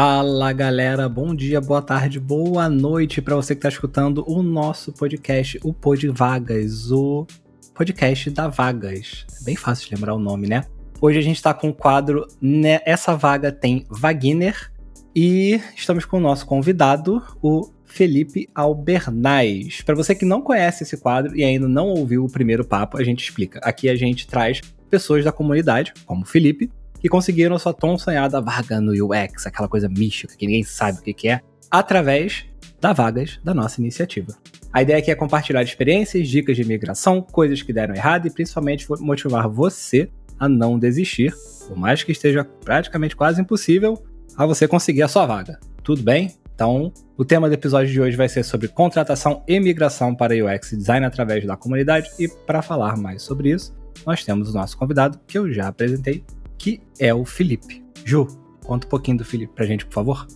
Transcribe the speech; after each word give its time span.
Fala 0.00 0.52
galera, 0.52 1.08
bom 1.08 1.34
dia, 1.34 1.60
boa 1.60 1.82
tarde, 1.82 2.20
boa 2.20 2.68
noite 2.68 3.20
para 3.20 3.34
você 3.34 3.52
que 3.52 3.58
está 3.58 3.68
escutando 3.68 4.22
o 4.28 4.44
nosso 4.44 4.92
podcast, 4.92 5.58
o 5.64 5.74
Pod 5.74 6.06
Vagas, 6.10 6.92
o 6.92 7.26
podcast 7.74 8.30
da 8.30 8.46
Vagas. 8.46 9.26
É 9.40 9.44
bem 9.44 9.56
fácil 9.56 9.88
de 9.88 9.96
lembrar 9.96 10.14
o 10.14 10.20
nome, 10.20 10.46
né? 10.46 10.64
Hoje 11.00 11.18
a 11.18 11.20
gente 11.20 11.34
está 11.34 11.52
com 11.52 11.70
o 11.70 11.74
quadro 11.74 12.28
né, 12.40 12.78
Essa 12.86 13.16
Vaga 13.16 13.50
Tem 13.50 13.84
Wagner 13.90 14.70
e 15.16 15.60
estamos 15.74 16.04
com 16.04 16.18
o 16.18 16.20
nosso 16.20 16.46
convidado, 16.46 17.20
o 17.42 17.68
Felipe 17.84 18.48
Albernaz. 18.54 19.80
Para 19.80 19.96
você 19.96 20.14
que 20.14 20.24
não 20.24 20.40
conhece 20.40 20.84
esse 20.84 20.96
quadro 20.96 21.36
e 21.36 21.42
ainda 21.42 21.66
não 21.66 21.88
ouviu 21.88 22.24
o 22.24 22.30
primeiro 22.30 22.64
papo, 22.64 22.98
a 22.98 23.02
gente 23.02 23.24
explica. 23.24 23.58
Aqui 23.64 23.88
a 23.88 23.96
gente 23.96 24.28
traz 24.28 24.60
pessoas 24.88 25.24
da 25.24 25.32
comunidade, 25.32 25.92
como 26.06 26.22
o 26.22 26.24
Felipe, 26.24 26.70
que 27.08 27.10
conseguiram 27.10 27.58
sua 27.58 27.72
tão 27.72 27.96
sonhada 27.96 28.38
vaga 28.38 28.80
no 28.82 28.92
UX, 28.92 29.46
aquela 29.46 29.66
coisa 29.66 29.88
mística 29.88 30.36
que 30.36 30.46
ninguém 30.46 30.62
sabe 30.62 30.98
o 30.98 31.02
que 31.02 31.26
é, 31.26 31.40
através 31.70 32.44
da 32.78 32.92
vagas 32.92 33.40
da 33.42 33.54
nossa 33.54 33.80
iniciativa. 33.80 34.36
A 34.70 34.82
ideia 34.82 34.98
aqui 34.98 35.10
é 35.10 35.14
compartilhar 35.14 35.62
experiências, 35.62 36.28
dicas 36.28 36.54
de 36.54 36.62
imigração, 36.62 37.22
coisas 37.22 37.62
que 37.62 37.72
deram 37.72 37.94
errado 37.94 38.26
e 38.26 38.30
principalmente 38.30 38.86
motivar 39.00 39.48
você 39.48 40.10
a 40.38 40.48
não 40.48 40.78
desistir, 40.78 41.34
por 41.66 41.78
mais 41.78 42.02
que 42.02 42.12
esteja 42.12 42.44
praticamente 42.44 43.16
quase 43.16 43.40
impossível, 43.40 44.00
a 44.36 44.44
você 44.44 44.68
conseguir 44.68 45.02
a 45.02 45.08
sua 45.08 45.24
vaga. 45.24 45.58
Tudo 45.82 46.02
bem? 46.02 46.34
Então, 46.54 46.92
o 47.16 47.24
tema 47.24 47.48
do 47.48 47.54
episódio 47.54 47.90
de 47.90 48.00
hoje 48.00 48.16
vai 48.16 48.28
ser 48.28 48.44
sobre 48.44 48.68
contratação 48.68 49.42
e 49.48 49.58
migração 49.58 50.14
para 50.14 50.34
UX 50.34 50.70
design 50.72 51.06
através 51.06 51.46
da 51.46 51.56
comunidade 51.56 52.10
e 52.18 52.28
para 52.28 52.60
falar 52.60 52.98
mais 52.98 53.22
sobre 53.22 53.50
isso, 53.50 53.74
nós 54.06 54.24
temos 54.24 54.50
o 54.50 54.54
nosso 54.54 54.76
convidado 54.76 55.18
que 55.26 55.38
eu 55.38 55.50
já 55.52 55.68
apresentei, 55.68 56.24
que 56.58 56.80
é 56.98 57.14
o 57.14 57.24
Felipe. 57.24 57.84
Ju, 58.04 58.26
conta 58.64 58.86
um 58.86 58.90
pouquinho 58.90 59.18
do 59.18 59.24
Felipe 59.24 59.52
pra 59.54 59.64
gente, 59.64 59.86
por 59.86 59.94
favor. 59.94 60.26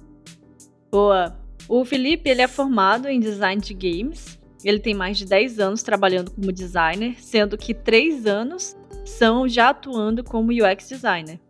Boa. 0.91 1.37
O 1.69 1.85
Felipe, 1.85 2.29
ele 2.31 2.43
é 2.43 2.49
formado 2.49 3.09
em 3.09 3.21
design 3.21 3.61
de 3.61 3.75
games. 3.75 4.39
Ele 4.65 4.79
tem 4.79 4.95
mais 4.95 5.19
de 5.19 5.27
10 5.27 5.59
anos 5.59 5.83
trabalhando 5.83 6.31
como 6.31 6.53
designer, 6.53 7.17
sendo 7.21 7.59
que 7.59 7.75
3 7.75 8.27
anos 8.27 8.77
são 9.05 9.49
já 9.49 9.71
atuando 9.71 10.23
como 10.23 10.53
UX 10.53 10.89
designer. 10.89 11.41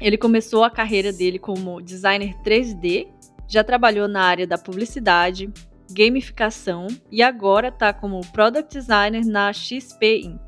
Ele 0.00 0.16
começou 0.16 0.64
a 0.64 0.70
carreira 0.70 1.12
dele 1.12 1.38
como 1.38 1.80
designer 1.80 2.34
3D, 2.44 3.08
já 3.48 3.64
trabalhou 3.64 4.06
na 4.06 4.22
área 4.22 4.46
da 4.46 4.58
publicidade, 4.58 5.50
gamificação 5.90 6.86
e 7.10 7.22
agora 7.22 7.68
está 7.68 7.92
como 7.92 8.20
product 8.32 8.72
designer 8.72 9.24
na 9.24 9.52
XP 9.52 10.20
Inc. 10.24 10.47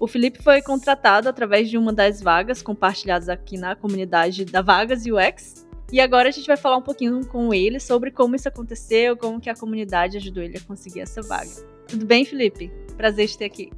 O 0.00 0.06
Felipe 0.06 0.40
foi 0.40 0.62
contratado 0.62 1.28
através 1.28 1.68
de 1.68 1.76
uma 1.76 1.92
das 1.92 2.22
vagas 2.22 2.62
compartilhadas 2.62 3.28
aqui 3.28 3.58
na 3.58 3.74
comunidade 3.74 4.44
da 4.44 4.62
Vagas 4.62 5.02
UX. 5.04 5.66
E 5.90 6.00
agora 6.00 6.28
a 6.28 6.30
gente 6.30 6.46
vai 6.46 6.56
falar 6.56 6.76
um 6.76 6.82
pouquinho 6.82 7.26
com 7.26 7.52
ele 7.52 7.80
sobre 7.80 8.12
como 8.12 8.36
isso 8.36 8.46
aconteceu, 8.46 9.16
como 9.16 9.40
que 9.40 9.50
a 9.50 9.56
comunidade 9.56 10.16
ajudou 10.16 10.42
ele 10.42 10.56
a 10.56 10.60
conseguir 10.60 11.00
essa 11.00 11.20
vaga. 11.20 11.50
Tudo 11.88 12.06
bem, 12.06 12.24
Felipe? 12.24 12.70
Prazer 12.96 13.26
te 13.26 13.38
ter 13.38 13.46
aqui. 13.46 13.72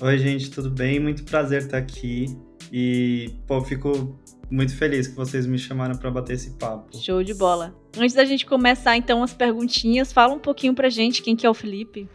Oi, 0.00 0.18
gente, 0.18 0.50
tudo 0.50 0.70
bem? 0.70 1.00
Muito 1.00 1.24
prazer 1.24 1.62
estar 1.62 1.78
aqui. 1.78 2.34
E, 2.72 3.34
pô, 3.46 3.60
fico 3.60 4.18
muito 4.50 4.74
feliz 4.74 5.06
que 5.06 5.16
vocês 5.16 5.46
me 5.46 5.58
chamaram 5.58 5.96
para 5.96 6.10
bater 6.10 6.34
esse 6.34 6.52
papo. 6.52 6.96
Show 6.96 7.22
de 7.22 7.34
bola. 7.34 7.74
Antes 7.98 8.14
da 8.14 8.24
gente 8.24 8.46
começar, 8.46 8.96
então, 8.96 9.22
as 9.22 9.34
perguntinhas, 9.34 10.12
fala 10.12 10.32
um 10.32 10.38
pouquinho 10.38 10.74
pra 10.74 10.88
gente 10.88 11.22
quem 11.22 11.36
que 11.36 11.44
é 11.44 11.50
o 11.50 11.54
Felipe. 11.54 12.08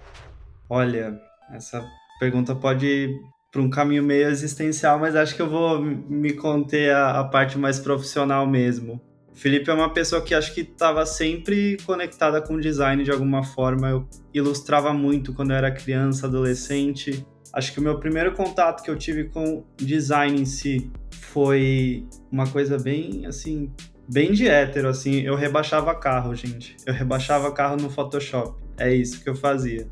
Olha, 0.70 1.22
essa 1.52 1.86
pergunta 2.22 2.54
pode 2.54 3.20
para 3.52 3.64
um 3.64 3.70
caminho 3.70 4.04
meio 4.04 4.30
existencial, 4.30 5.00
mas 5.00 5.16
acho 5.16 5.36
que 5.36 5.42
eu 5.42 5.50
vou 5.50 5.82
me 5.82 6.34
conter 6.34 6.94
a, 6.94 7.20
a 7.20 7.24
parte 7.24 7.58
mais 7.58 7.80
profissional 7.80 8.46
mesmo. 8.46 9.02
O 9.34 9.36
Felipe 9.36 9.72
é 9.72 9.74
uma 9.74 9.92
pessoa 9.92 10.22
que 10.22 10.36
acho 10.36 10.54
que 10.54 10.62
estava 10.62 11.04
sempre 11.04 11.78
conectada 11.84 12.40
com 12.40 12.60
design 12.60 13.04
de 13.04 13.10
alguma 13.10 13.44
forma. 13.44 13.90
Eu 13.90 14.08
ilustrava 14.32 14.94
muito 14.94 15.34
quando 15.34 15.50
eu 15.50 15.58
era 15.58 15.72
criança, 15.72 16.28
adolescente. 16.28 17.26
Acho 17.52 17.74
que 17.74 17.80
o 17.80 17.84
meu 17.84 18.00
primeiro 18.00 18.34
contato 18.34 18.84
que 18.84 18.92
eu 18.92 18.96
tive 18.96 19.24
com 19.26 19.66
design 19.78 20.40
em 20.40 20.46
si 20.46 20.92
foi 21.12 22.06
uma 22.32 22.46
coisa 22.46 22.78
bem 22.78 23.26
assim, 23.26 23.72
bem 24.08 24.32
de 24.32 24.48
hétero, 24.48 24.88
assim. 24.88 25.22
Eu 25.22 25.36
rebaixava 25.36 25.96
carro, 25.96 26.36
gente. 26.36 26.78
Eu 26.86 26.94
rebaixava 26.94 27.52
carro 27.52 27.78
no 27.78 27.90
Photoshop. 27.90 28.62
É 28.78 28.94
isso 28.94 29.24
que 29.24 29.30
eu 29.30 29.36
fazia 29.36 29.90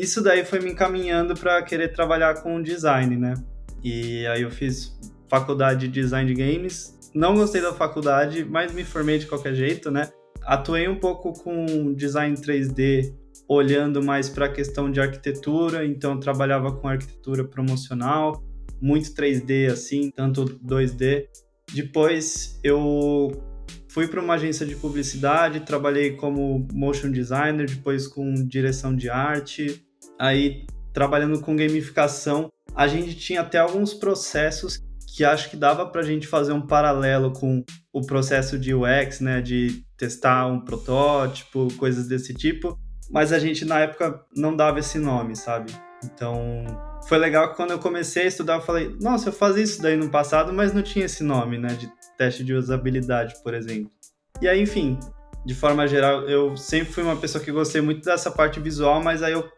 isso 0.00 0.22
daí 0.22 0.44
foi 0.44 0.60
me 0.60 0.70
encaminhando 0.70 1.34
para 1.34 1.62
querer 1.62 1.92
trabalhar 1.92 2.42
com 2.42 2.60
design, 2.62 3.16
né? 3.16 3.34
E 3.82 4.26
aí 4.26 4.42
eu 4.42 4.50
fiz 4.50 4.98
faculdade 5.28 5.88
de 5.88 6.00
design 6.00 6.32
de 6.32 6.34
games. 6.34 6.98
Não 7.14 7.34
gostei 7.34 7.60
da 7.60 7.72
faculdade, 7.72 8.44
mas 8.44 8.72
me 8.72 8.84
formei 8.84 9.18
de 9.18 9.26
qualquer 9.26 9.54
jeito, 9.54 9.90
né? 9.90 10.10
Atuei 10.42 10.88
um 10.88 10.96
pouco 10.96 11.32
com 11.32 11.92
design 11.94 12.34
3D, 12.36 13.14
olhando 13.48 14.02
mais 14.02 14.28
para 14.28 14.46
a 14.46 14.52
questão 14.52 14.90
de 14.90 15.00
arquitetura, 15.00 15.84
então 15.84 16.18
trabalhava 16.20 16.72
com 16.72 16.88
arquitetura 16.88 17.44
promocional, 17.44 18.42
muito 18.80 19.10
3D 19.14 19.70
assim, 19.70 20.10
tanto 20.10 20.44
2D. 20.44 21.26
Depois 21.74 22.58
eu 22.62 23.30
fui 23.88 24.06
para 24.06 24.20
uma 24.20 24.34
agência 24.34 24.64
de 24.64 24.76
publicidade, 24.76 25.60
trabalhei 25.60 26.12
como 26.12 26.66
motion 26.72 27.10
designer, 27.10 27.66
depois 27.66 28.06
com 28.06 28.32
direção 28.34 28.94
de 28.94 29.10
arte, 29.10 29.84
aí 30.18 30.66
trabalhando 30.92 31.40
com 31.40 31.56
gamificação, 31.56 32.50
a 32.74 32.86
gente 32.86 33.14
tinha 33.14 33.40
até 33.40 33.58
alguns 33.58 33.94
processos 33.94 34.80
que 35.14 35.24
acho 35.24 35.50
que 35.50 35.56
dava 35.56 35.86
para 35.86 36.00
a 36.00 36.04
gente 36.04 36.26
fazer 36.26 36.52
um 36.52 36.60
paralelo 36.60 37.32
com 37.32 37.64
o 37.92 38.06
processo 38.06 38.58
de 38.58 38.74
UX, 38.74 39.20
né, 39.20 39.40
de 39.40 39.82
testar 39.96 40.46
um 40.46 40.60
protótipo, 40.60 41.68
coisas 41.76 42.06
desse 42.06 42.34
tipo, 42.34 42.78
mas 43.10 43.32
a 43.32 43.38
gente 43.38 43.64
na 43.64 43.80
época 43.80 44.22
não 44.36 44.54
dava 44.54 44.78
esse 44.78 44.98
nome, 44.98 45.34
sabe? 45.34 45.72
Então 46.04 46.64
foi 47.08 47.18
legal 47.18 47.50
que 47.50 47.56
quando 47.56 47.70
eu 47.72 47.78
comecei 47.78 48.24
a 48.24 48.26
estudar, 48.26 48.56
eu 48.56 48.60
falei, 48.60 48.94
nossa, 49.00 49.30
eu 49.30 49.32
fazia 49.32 49.64
isso 49.64 49.82
daí 49.82 49.96
no 49.96 50.10
passado, 50.10 50.52
mas 50.52 50.72
não 50.72 50.82
tinha 50.82 51.06
esse 51.06 51.24
nome, 51.24 51.58
né, 51.58 51.68
de 51.68 51.90
teste 52.16 52.44
de 52.44 52.54
usabilidade, 52.54 53.34
por 53.42 53.54
exemplo. 53.54 53.90
E 54.40 54.46
aí, 54.46 54.60
enfim, 54.60 54.98
de 55.44 55.54
forma 55.54 55.88
geral, 55.88 56.28
eu 56.28 56.56
sempre 56.56 56.92
fui 56.92 57.02
uma 57.02 57.16
pessoa 57.16 57.42
que 57.42 57.50
gostei 57.50 57.80
muito 57.80 58.04
dessa 58.04 58.30
parte 58.30 58.60
visual, 58.60 59.02
mas 59.02 59.22
aí 59.22 59.32
eu 59.32 59.48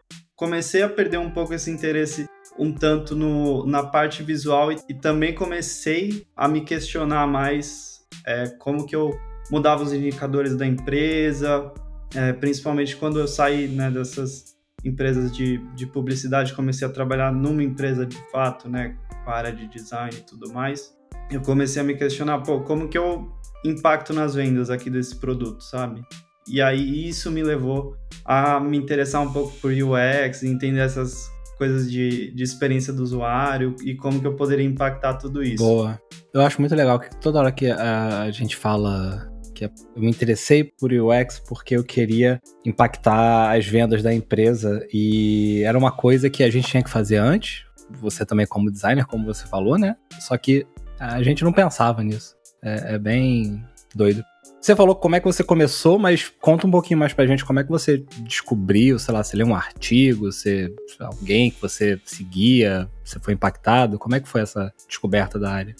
comecei 0.41 0.81
a 0.81 0.89
perder 0.89 1.19
um 1.19 1.29
pouco 1.29 1.53
esse 1.53 1.69
interesse 1.69 2.27
um 2.57 2.73
tanto 2.73 3.15
no, 3.15 3.63
na 3.67 3.83
parte 3.83 4.23
visual 4.23 4.71
e, 4.71 4.77
e 4.89 4.93
também 4.95 5.35
comecei 5.35 6.25
a 6.35 6.47
me 6.47 6.61
questionar 6.61 7.27
mais 7.27 7.99
é, 8.25 8.47
como 8.57 8.87
que 8.87 8.95
eu 8.95 9.11
mudava 9.51 9.83
os 9.83 9.93
indicadores 9.93 10.57
da 10.57 10.65
empresa, 10.65 11.71
é, 12.15 12.33
principalmente 12.33 12.97
quando 12.97 13.19
eu 13.19 13.27
saí 13.27 13.67
né, 13.67 13.91
dessas 13.91 14.55
empresas 14.83 15.31
de, 15.31 15.59
de 15.75 15.85
publicidade, 15.85 16.55
comecei 16.55 16.87
a 16.87 16.91
trabalhar 16.91 17.31
numa 17.31 17.63
empresa 17.63 18.03
de 18.03 18.17
fato, 18.31 18.67
né, 18.67 18.97
com 19.23 19.29
a 19.29 19.35
área 19.35 19.51
de 19.51 19.67
design 19.67 20.15
e 20.17 20.23
tudo 20.23 20.51
mais. 20.51 20.91
Eu 21.29 21.41
comecei 21.41 21.79
a 21.79 21.85
me 21.85 21.95
questionar, 21.95 22.39
pô, 22.39 22.61
como 22.61 22.87
que 22.87 22.97
eu 22.97 23.31
impacto 23.63 24.11
nas 24.11 24.33
vendas 24.33 24.71
aqui 24.71 24.89
desse 24.89 25.15
produto, 25.17 25.63
sabe? 25.63 26.03
E 26.47 26.61
aí 26.61 27.07
isso 27.07 27.31
me 27.31 27.43
levou 27.43 27.95
a 28.25 28.59
me 28.59 28.77
interessar 28.77 29.21
um 29.21 29.31
pouco 29.31 29.53
por 29.57 29.71
UX, 29.71 30.43
entender 30.43 30.81
essas 30.81 31.29
coisas 31.57 31.91
de, 31.91 32.31
de 32.31 32.43
experiência 32.43 32.91
do 32.91 33.03
usuário 33.03 33.75
e 33.83 33.93
como 33.95 34.19
que 34.19 34.25
eu 34.25 34.35
poderia 34.35 34.65
impactar 34.65 35.13
tudo 35.15 35.43
isso. 35.43 35.63
Boa. 35.63 36.01
Eu 36.33 36.41
acho 36.41 36.59
muito 36.59 36.73
legal 36.73 36.99
que 36.99 37.15
toda 37.17 37.39
hora 37.39 37.51
que 37.51 37.69
a, 37.69 38.31
gente 38.31 38.55
fala 38.55 39.31
que 39.53 39.65
eu 39.65 39.71
me 39.95 40.09
interessei 40.09 40.63
por 40.63 40.91
UX 40.91 41.39
porque 41.39 41.75
eu 41.75 41.83
queria 41.83 42.39
impactar 42.65 43.55
as 43.55 43.67
vendas 43.67 44.01
da 44.01 44.11
empresa 44.11 44.83
e 44.91 45.61
era 45.63 45.77
uma 45.77 45.91
coisa 45.91 46.31
que 46.31 46.41
a 46.41 46.49
gente 46.49 46.67
tinha 46.67 46.83
que 46.83 46.89
fazer 46.89 47.17
antes, 47.17 47.63
você 47.91 48.25
também 48.25 48.47
como 48.47 48.71
designer, 48.71 49.05
como 49.05 49.25
você 49.25 49.45
falou, 49.45 49.77
né? 49.77 49.95
Só 50.19 50.35
que 50.37 50.65
a 50.99 51.21
gente 51.21 51.43
não 51.43 51.53
pensava 51.53 52.03
nisso. 52.03 52.35
É, 52.63 52.95
é 52.95 52.97
bem 52.97 53.63
doido. 53.93 54.23
Você 54.61 54.75
falou 54.75 54.95
como 54.95 55.15
é 55.15 55.19
que 55.19 55.25
você 55.25 55.43
começou, 55.43 55.97
mas 55.97 56.29
conta 56.39 56.67
um 56.67 56.71
pouquinho 56.71 56.99
mais 56.99 57.13
pra 57.13 57.25
gente 57.25 57.43
como 57.43 57.59
é 57.59 57.63
que 57.63 57.69
você 57.69 58.05
descobriu, 58.19 58.99
sei 58.99 59.11
lá, 59.11 59.23
você 59.23 59.35
leu 59.35 59.47
um 59.47 59.55
artigo, 59.55 60.31
você, 60.31 60.71
alguém 60.99 61.49
que 61.49 61.59
você 61.59 61.99
seguia, 62.05 62.87
você 63.03 63.19
foi 63.19 63.33
impactado, 63.33 63.97
como 63.97 64.13
é 64.13 64.19
que 64.19 64.27
foi 64.27 64.41
essa 64.41 64.71
descoberta 64.87 65.39
da 65.39 65.51
área? 65.51 65.75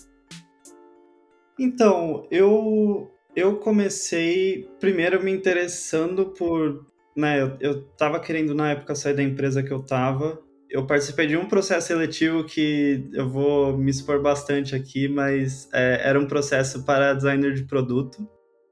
Então, 1.60 2.26
eu 2.32 3.12
eu 3.36 3.58
comecei 3.58 4.68
primeiro 4.80 5.24
me 5.24 5.32
interessando 5.32 6.34
por, 6.34 6.84
né, 7.16 7.40
eu, 7.40 7.58
eu 7.60 7.84
tava 7.90 8.20
querendo 8.20 8.56
na 8.56 8.72
época 8.72 8.96
sair 8.96 9.14
da 9.14 9.22
empresa 9.22 9.62
que 9.62 9.72
eu 9.72 9.84
tava. 9.84 10.42
Eu 10.68 10.88
participei 10.88 11.28
de 11.28 11.38
um 11.38 11.48
processo 11.48 11.88
seletivo 11.88 12.46
que 12.46 13.08
eu 13.14 13.30
vou 13.30 13.78
me 13.78 13.92
expor 13.92 14.24
bastante 14.24 14.76
aqui, 14.76 15.08
mas 15.08 15.70
é, 15.72 16.02
era 16.04 16.20
um 16.20 16.26
processo 16.26 16.84
para 16.84 17.14
designer 17.14 17.54
de 17.54 17.64
produto. 17.64 18.28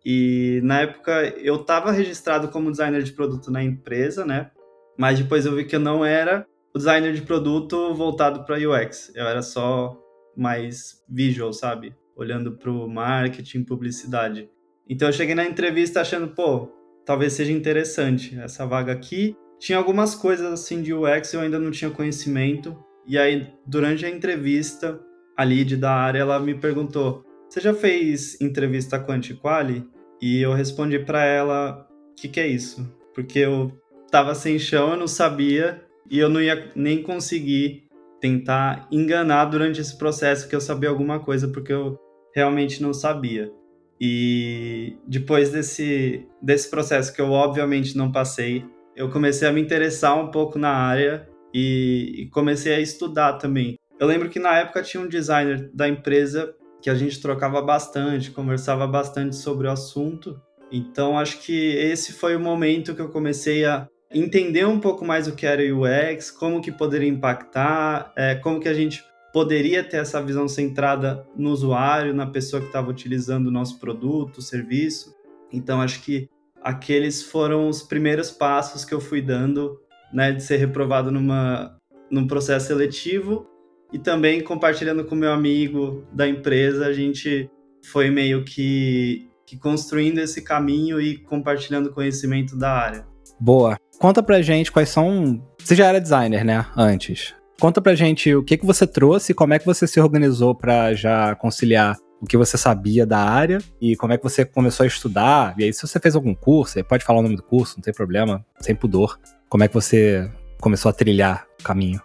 E 0.05 0.61
na 0.63 0.81
época 0.81 1.11
eu 1.37 1.55
estava 1.55 1.91
registrado 1.91 2.47
como 2.49 2.71
designer 2.71 3.03
de 3.03 3.11
produto 3.11 3.51
na 3.51 3.63
empresa, 3.63 4.25
né? 4.25 4.51
Mas 4.97 5.19
depois 5.19 5.45
eu 5.45 5.55
vi 5.55 5.65
que 5.65 5.75
eu 5.75 5.79
não 5.79 6.03
era 6.03 6.45
o 6.73 6.77
designer 6.77 7.13
de 7.13 7.21
produto 7.21 7.93
voltado 7.93 8.43
para 8.45 8.57
UX. 8.57 9.11
Eu 9.15 9.25
era 9.27 9.41
só 9.41 9.97
mais 10.35 11.03
visual, 11.09 11.51
sabe? 11.51 11.95
Olhando 12.15 12.57
para 12.57 12.71
o 12.71 12.87
marketing, 12.87 13.63
publicidade. 13.63 14.49
Então 14.87 15.07
eu 15.07 15.13
cheguei 15.13 15.35
na 15.35 15.45
entrevista 15.45 16.01
achando, 16.01 16.29
pô, 16.29 16.69
talvez 17.05 17.33
seja 17.33 17.51
interessante 17.51 18.39
essa 18.39 18.65
vaga 18.65 18.91
aqui. 18.91 19.35
Tinha 19.59 19.77
algumas 19.77 20.15
coisas 20.15 20.51
assim 20.51 20.81
de 20.81 20.93
UX 20.93 21.33
eu 21.33 21.41
ainda 21.41 21.59
não 21.59 21.71
tinha 21.71 21.91
conhecimento. 21.91 22.77
E 23.05 23.17
aí, 23.17 23.51
durante 23.65 24.05
a 24.05 24.09
entrevista, 24.09 24.99
a 25.35 25.43
lead 25.43 25.75
da 25.77 25.91
área, 25.91 26.19
ela 26.19 26.39
me 26.39 26.55
perguntou: 26.55 27.23
Você 27.49 27.61
já 27.61 27.73
fez 27.73 28.39
entrevista 28.39 28.99
com 28.99 29.11
a 29.11 29.15
Antiquali? 29.15 29.83
E 30.21 30.39
eu 30.39 30.53
respondi 30.53 30.99
para 30.99 31.25
ela: 31.25 31.87
O 32.11 32.15
que, 32.15 32.27
que 32.27 32.39
é 32.39 32.47
isso? 32.47 32.87
Porque 33.15 33.39
eu 33.39 33.71
tava 34.11 34.35
sem 34.35 34.59
chão, 34.59 34.91
eu 34.91 34.97
não 34.97 35.07
sabia 35.07 35.83
e 36.09 36.19
eu 36.19 36.29
não 36.29 36.39
ia 36.39 36.71
nem 36.75 37.01
conseguir 37.01 37.87
tentar 38.21 38.87
enganar 38.91 39.45
durante 39.45 39.81
esse 39.81 39.97
processo 39.97 40.47
que 40.47 40.55
eu 40.55 40.61
sabia 40.61 40.89
alguma 40.89 41.19
coisa, 41.19 41.47
porque 41.47 41.73
eu 41.73 41.97
realmente 42.35 42.83
não 42.83 42.93
sabia. 42.93 43.51
E 43.99 44.95
depois 45.07 45.49
desse, 45.49 46.27
desse 46.39 46.69
processo 46.69 47.13
que 47.13 47.19
eu 47.19 47.31
obviamente 47.31 47.97
não 47.97 48.11
passei, 48.11 48.63
eu 48.95 49.09
comecei 49.09 49.47
a 49.47 49.51
me 49.51 49.59
interessar 49.59 50.19
um 50.19 50.29
pouco 50.29 50.59
na 50.59 50.71
área 50.71 51.27
e, 51.51 52.13
e 52.15 52.29
comecei 52.29 52.75
a 52.75 52.79
estudar 52.79 53.33
também. 53.33 53.75
Eu 53.99 54.05
lembro 54.05 54.29
que 54.29 54.39
na 54.39 54.55
época 54.55 54.83
tinha 54.83 55.01
um 55.01 55.09
designer 55.09 55.71
da 55.73 55.89
empresa 55.89 56.55
que 56.81 56.89
a 56.89 56.95
gente 56.95 57.21
trocava 57.21 57.61
bastante, 57.61 58.31
conversava 58.31 58.87
bastante 58.87 59.35
sobre 59.35 59.67
o 59.67 59.71
assunto. 59.71 60.41
Então 60.71 61.17
acho 61.17 61.39
que 61.39 61.75
esse 61.75 62.13
foi 62.13 62.35
o 62.35 62.39
momento 62.39 62.95
que 62.95 63.01
eu 63.01 63.09
comecei 63.09 63.65
a 63.65 63.87
entender 64.11 64.65
um 64.65 64.79
pouco 64.79 65.05
mais 65.05 65.27
o 65.27 65.35
que 65.35 65.45
era 65.45 65.61
o 65.73 65.83
UX, 65.83 66.31
como 66.31 66.61
que 66.61 66.71
poderia 66.71 67.09
impactar, 67.09 68.11
é, 68.15 68.35
como 68.35 68.59
que 68.59 68.67
a 68.67 68.73
gente 68.73 69.03
poderia 69.31 69.83
ter 69.83 69.97
essa 69.97 70.21
visão 70.21 70.47
centrada 70.47 71.25
no 71.35 71.51
usuário, 71.51 72.13
na 72.13 72.25
pessoa 72.25 72.61
que 72.61 72.67
estava 72.67 72.89
utilizando 72.89 73.47
o 73.47 73.51
nosso 73.51 73.79
produto, 73.79 74.41
serviço. 74.41 75.15
Então, 75.51 75.81
acho 75.81 76.01
que 76.01 76.27
aqueles 76.63 77.21
foram 77.21 77.69
os 77.69 77.83
primeiros 77.83 78.31
passos 78.31 78.83
que 78.83 78.93
eu 78.93 78.99
fui 78.99 79.21
dando, 79.21 79.79
né, 80.11 80.31
de 80.31 80.41
ser 80.41 80.57
reprovado 80.57 81.11
numa, 81.11 81.77
num 82.09 82.25
processo 82.25 82.67
seletivo 82.67 83.47
e 83.91 83.99
também 83.99 84.41
compartilhando 84.41 85.03
com 85.05 85.15
meu 85.15 85.31
amigo 85.31 86.05
da 86.11 86.27
empresa, 86.27 86.85
a 86.85 86.93
gente 86.93 87.49
foi 87.85 88.09
meio 88.09 88.43
que, 88.43 89.27
que 89.45 89.57
construindo 89.57 90.19
esse 90.19 90.41
caminho 90.41 90.99
e 91.01 91.17
compartilhando 91.17 91.91
conhecimento 91.91 92.57
da 92.57 92.71
área. 92.71 93.05
Boa. 93.39 93.77
Conta 93.99 94.21
pra 94.21 94.41
gente 94.41 94.71
quais 94.71 94.89
são. 94.89 95.43
Você 95.57 95.75
já 95.75 95.87
era 95.87 95.99
designer, 95.99 96.43
né? 96.43 96.65
Antes. 96.75 97.33
Conta 97.59 97.81
pra 97.81 97.95
gente 97.95 98.33
o 98.33 98.43
que, 98.43 98.57
que 98.57 98.65
você 98.65 98.87
trouxe, 98.87 99.33
como 99.33 99.53
é 99.53 99.59
que 99.59 99.65
você 99.65 99.85
se 99.85 99.99
organizou 99.99 100.55
para 100.55 100.93
já 100.93 101.35
conciliar 101.35 101.97
o 102.21 102.25
que 102.25 102.37
você 102.37 102.57
sabia 102.57 103.05
da 103.05 103.19
área 103.19 103.59
e 103.81 103.95
como 103.95 104.13
é 104.13 104.17
que 104.17 104.23
você 104.23 104.45
começou 104.45 104.83
a 104.83 104.87
estudar. 104.87 105.55
E 105.57 105.63
aí, 105.63 105.73
se 105.73 105.85
você 105.85 105.99
fez 105.99 106.15
algum 106.15 106.35
curso, 106.35 106.73
você 106.73 106.83
pode 106.83 107.03
falar 107.03 107.19
o 107.19 107.23
nome 107.23 107.35
do 107.35 107.43
curso, 107.43 107.75
não 107.77 107.81
tem 107.81 107.93
problema, 107.93 108.45
sem 108.59 108.75
pudor. 108.75 109.19
Como 109.47 109.63
é 109.63 109.67
que 109.67 109.73
você 109.73 110.29
começou 110.59 110.89
a 110.89 110.93
trilhar 110.93 111.45
o 111.59 111.63
caminho? 111.63 112.01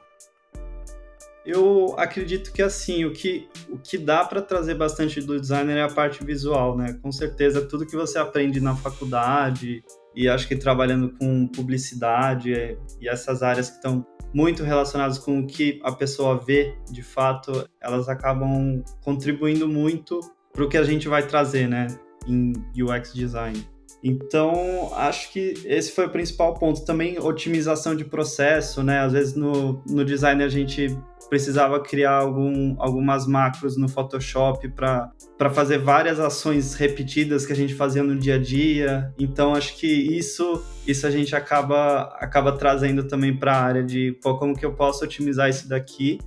Eu 1.44 1.94
acredito 1.98 2.52
que 2.52 2.62
assim, 2.62 3.04
o 3.04 3.12
que, 3.12 3.48
o 3.68 3.76
que 3.76 3.98
dá 3.98 4.24
para 4.24 4.40
trazer 4.40 4.74
bastante 4.74 5.20
do 5.20 5.38
designer 5.38 5.76
é 5.76 5.82
a 5.82 5.88
parte 5.88 6.24
visual, 6.24 6.76
né? 6.76 6.98
Com 7.02 7.12
certeza, 7.12 7.60
tudo 7.60 7.86
que 7.86 7.94
você 7.94 8.18
aprende 8.18 8.60
na 8.60 8.74
faculdade 8.74 9.84
e 10.16 10.28
acho 10.28 10.48
que 10.48 10.56
trabalhando 10.56 11.10
com 11.18 11.46
publicidade 11.48 12.78
e 13.00 13.08
essas 13.08 13.42
áreas 13.42 13.68
que 13.68 13.76
estão 13.76 14.06
muito 14.32 14.62
relacionadas 14.64 15.18
com 15.18 15.40
o 15.40 15.46
que 15.46 15.80
a 15.84 15.92
pessoa 15.92 16.36
vê 16.36 16.74
de 16.90 17.02
fato, 17.02 17.68
elas 17.80 18.08
acabam 18.08 18.82
contribuindo 19.02 19.68
muito 19.68 20.20
para 20.52 20.64
o 20.64 20.68
que 20.68 20.78
a 20.78 20.82
gente 20.82 21.08
vai 21.08 21.26
trazer, 21.26 21.68
né, 21.68 21.86
em 22.26 22.52
UX 22.80 23.12
design. 23.12 23.73
Então, 24.06 24.92
acho 24.96 25.32
que 25.32 25.54
esse 25.64 25.90
foi 25.92 26.04
o 26.04 26.10
principal 26.10 26.52
ponto. 26.52 26.84
Também 26.84 27.18
otimização 27.18 27.96
de 27.96 28.04
processo, 28.04 28.82
né? 28.82 28.98
Às 28.98 29.14
vezes 29.14 29.34
no, 29.34 29.82
no 29.88 30.04
design 30.04 30.44
a 30.44 30.48
gente 30.48 30.94
precisava 31.30 31.80
criar 31.80 32.18
algum, 32.18 32.76
algumas 32.78 33.26
macros 33.26 33.78
no 33.78 33.88
Photoshop 33.88 34.68
para 34.68 35.10
fazer 35.54 35.78
várias 35.78 36.20
ações 36.20 36.74
repetidas 36.74 37.46
que 37.46 37.52
a 37.54 37.56
gente 37.56 37.74
fazia 37.74 38.02
no 38.02 38.14
dia 38.14 38.34
a 38.34 38.38
dia. 38.38 39.10
Então, 39.18 39.54
acho 39.54 39.74
que 39.78 39.86
isso, 39.86 40.62
isso 40.86 41.06
a 41.06 41.10
gente 41.10 41.34
acaba, 41.34 42.14
acaba 42.20 42.52
trazendo 42.52 43.04
também 43.04 43.34
para 43.34 43.56
a 43.56 43.62
área 43.62 43.82
de 43.82 44.12
pô, 44.22 44.36
como 44.36 44.54
que 44.54 44.66
eu 44.66 44.74
posso 44.74 45.02
otimizar 45.02 45.48
isso 45.48 45.66
daqui. 45.66 46.18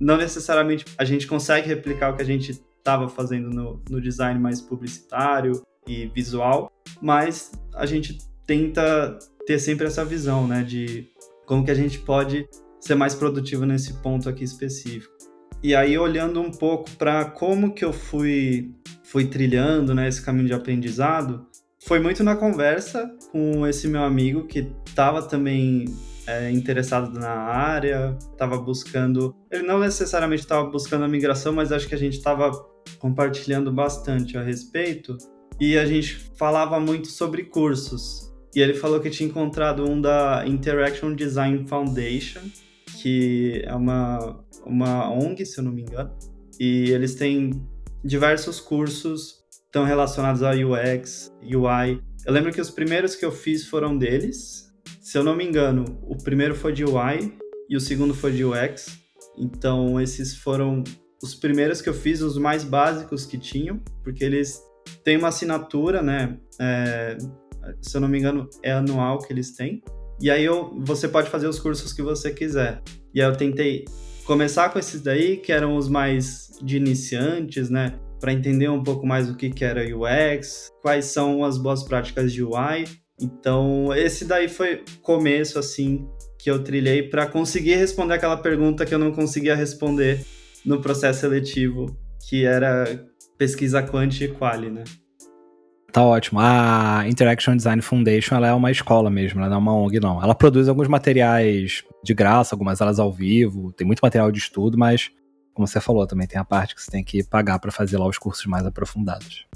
Não 0.00 0.16
necessariamente 0.16 0.86
a 0.96 1.04
gente 1.04 1.26
consegue 1.26 1.68
replicar 1.68 2.14
o 2.14 2.16
que 2.16 2.22
a 2.22 2.26
gente 2.26 2.52
estava 2.78 3.10
fazendo 3.10 3.50
no, 3.50 3.82
no 3.90 4.00
design 4.00 4.40
mais 4.40 4.62
publicitário 4.62 5.62
e 5.86 6.06
visual, 6.06 6.70
mas 7.00 7.52
a 7.74 7.86
gente 7.86 8.18
tenta 8.46 9.18
ter 9.46 9.58
sempre 9.58 9.86
essa 9.86 10.04
visão, 10.04 10.46
né, 10.46 10.62
de 10.62 11.08
como 11.46 11.64
que 11.64 11.70
a 11.70 11.74
gente 11.74 11.98
pode 11.98 12.48
ser 12.80 12.94
mais 12.94 13.14
produtivo 13.14 13.64
nesse 13.64 13.94
ponto 13.94 14.28
aqui 14.28 14.44
específico. 14.44 15.14
E 15.62 15.74
aí 15.74 15.96
olhando 15.96 16.40
um 16.40 16.50
pouco 16.50 16.90
para 16.92 17.24
como 17.24 17.72
que 17.72 17.84
eu 17.84 17.92
fui 17.92 18.70
fui 19.04 19.26
trilhando, 19.26 19.94
né, 19.94 20.08
esse 20.08 20.20
caminho 20.20 20.48
de 20.48 20.52
aprendizado, 20.52 21.46
foi 21.86 22.00
muito 22.00 22.24
na 22.24 22.34
conversa 22.34 23.08
com 23.30 23.64
esse 23.66 23.86
meu 23.86 24.02
amigo 24.02 24.46
que 24.46 24.72
estava 24.86 25.22
também 25.22 25.84
é, 26.26 26.50
interessado 26.50 27.16
na 27.16 27.30
área, 27.30 28.16
estava 28.32 28.58
buscando. 28.58 29.34
Ele 29.50 29.62
não 29.62 29.78
necessariamente 29.78 30.42
estava 30.42 30.68
buscando 30.68 31.04
a 31.04 31.08
migração, 31.08 31.52
mas 31.52 31.70
acho 31.70 31.86
que 31.88 31.94
a 31.94 31.98
gente 31.98 32.14
estava 32.14 32.50
compartilhando 32.98 33.72
bastante 33.72 34.36
a 34.36 34.42
respeito 34.42 35.16
e 35.60 35.76
a 35.76 35.86
gente 35.86 36.14
falava 36.36 36.78
muito 36.78 37.08
sobre 37.08 37.44
cursos. 37.44 38.32
E 38.54 38.60
ele 38.60 38.74
falou 38.74 39.00
que 39.00 39.10
tinha 39.10 39.28
encontrado 39.28 39.88
um 39.88 40.00
da 40.00 40.44
Interaction 40.46 41.14
Design 41.14 41.66
Foundation, 41.66 42.40
que 43.02 43.62
é 43.64 43.74
uma, 43.74 44.44
uma 44.64 45.10
ONG, 45.12 45.44
se 45.44 45.58
eu 45.58 45.64
não 45.64 45.72
me 45.72 45.82
engano, 45.82 46.10
e 46.58 46.90
eles 46.90 47.14
têm 47.14 47.50
diversos 48.04 48.60
cursos 48.60 49.44
tão 49.70 49.84
relacionados 49.84 50.42
a 50.42 50.52
UX, 50.52 51.32
UI. 51.42 52.00
Eu 52.24 52.32
lembro 52.32 52.52
que 52.52 52.60
os 52.60 52.70
primeiros 52.70 53.14
que 53.14 53.24
eu 53.24 53.32
fiz 53.32 53.66
foram 53.66 53.96
deles. 53.96 54.72
Se 55.00 55.18
eu 55.18 55.22
não 55.22 55.36
me 55.36 55.44
engano, 55.44 55.84
o 56.02 56.16
primeiro 56.16 56.54
foi 56.54 56.72
de 56.72 56.84
UI 56.84 57.36
e 57.68 57.76
o 57.76 57.80
segundo 57.80 58.14
foi 58.14 58.32
de 58.32 58.44
UX. 58.44 58.98
Então, 59.36 60.00
esses 60.00 60.34
foram 60.34 60.82
os 61.22 61.34
primeiros 61.34 61.82
que 61.82 61.88
eu 61.88 61.94
fiz, 61.94 62.20
os 62.22 62.38
mais 62.38 62.64
básicos 62.64 63.26
que 63.26 63.36
tinham, 63.36 63.78
porque 64.02 64.24
eles 64.24 64.60
tem 65.04 65.16
uma 65.16 65.28
assinatura, 65.28 66.02
né? 66.02 66.36
É, 66.60 67.16
se 67.80 67.96
eu 67.96 68.00
não 68.00 68.08
me 68.08 68.18
engano, 68.18 68.48
é 68.62 68.72
anual 68.72 69.18
que 69.18 69.32
eles 69.32 69.54
têm. 69.54 69.82
E 70.20 70.30
aí 70.30 70.44
eu, 70.44 70.74
você 70.80 71.08
pode 71.08 71.28
fazer 71.28 71.46
os 71.46 71.58
cursos 71.58 71.92
que 71.92 72.02
você 72.02 72.30
quiser. 72.30 72.82
E 73.14 73.20
aí 73.20 73.28
eu 73.28 73.36
tentei 73.36 73.84
começar 74.24 74.70
com 74.70 74.78
esses 74.78 75.00
daí, 75.00 75.36
que 75.36 75.52
eram 75.52 75.76
os 75.76 75.88
mais 75.88 76.50
de 76.62 76.76
iniciantes, 76.76 77.70
né? 77.70 77.98
Para 78.20 78.32
entender 78.32 78.68
um 78.68 78.82
pouco 78.82 79.06
mais 79.06 79.28
o 79.30 79.36
que, 79.36 79.50
que 79.50 79.64
era 79.64 79.82
UX, 79.82 80.70
quais 80.82 81.06
são 81.06 81.44
as 81.44 81.58
boas 81.58 81.82
práticas 81.82 82.32
de 82.32 82.42
UI. 82.42 82.84
Então, 83.20 83.94
esse 83.94 84.24
daí 84.24 84.48
foi 84.48 84.82
começo, 85.02 85.58
assim, 85.58 86.06
que 86.38 86.50
eu 86.50 86.62
trilhei 86.62 87.02
para 87.02 87.26
conseguir 87.26 87.76
responder 87.76 88.14
aquela 88.14 88.36
pergunta 88.36 88.84
que 88.84 88.94
eu 88.94 88.98
não 88.98 89.12
conseguia 89.12 89.54
responder 89.54 90.24
no 90.64 90.80
processo 90.80 91.20
seletivo, 91.20 91.96
que 92.28 92.44
era 92.44 93.06
pesquisa 93.36 93.82
quant 93.82 94.20
e 94.20 94.28
quali, 94.28 94.70
né? 94.70 94.84
Tá 95.92 96.04
ótimo. 96.04 96.40
A 96.40 97.04
Interaction 97.08 97.56
Design 97.56 97.80
Foundation 97.80 98.36
ela 98.36 98.48
é 98.48 98.52
uma 98.52 98.70
escola 98.70 99.08
mesmo, 99.08 99.40
ela 99.40 99.48
não 99.48 99.56
é 99.56 99.58
uma 99.58 99.74
ONG, 99.74 99.98
não. 99.98 100.22
Ela 100.22 100.34
produz 100.34 100.68
alguns 100.68 100.88
materiais 100.88 101.84
de 102.04 102.12
graça, 102.12 102.54
algumas 102.54 102.80
aulas 102.80 102.98
ao 102.98 103.10
vivo, 103.10 103.72
tem 103.72 103.86
muito 103.86 104.00
material 104.00 104.30
de 104.30 104.38
estudo, 104.38 104.76
mas, 104.76 105.10
como 105.54 105.66
você 105.66 105.80
falou, 105.80 106.06
também 106.06 106.26
tem 106.26 106.38
a 106.38 106.44
parte 106.44 106.74
que 106.74 106.82
você 106.82 106.90
tem 106.90 107.02
que 107.02 107.24
pagar 107.24 107.58
para 107.58 107.72
fazer 107.72 107.96
lá 107.96 108.06
os 108.06 108.18
cursos 108.18 108.44
mais 108.46 108.66
aprofundados. 108.66 109.46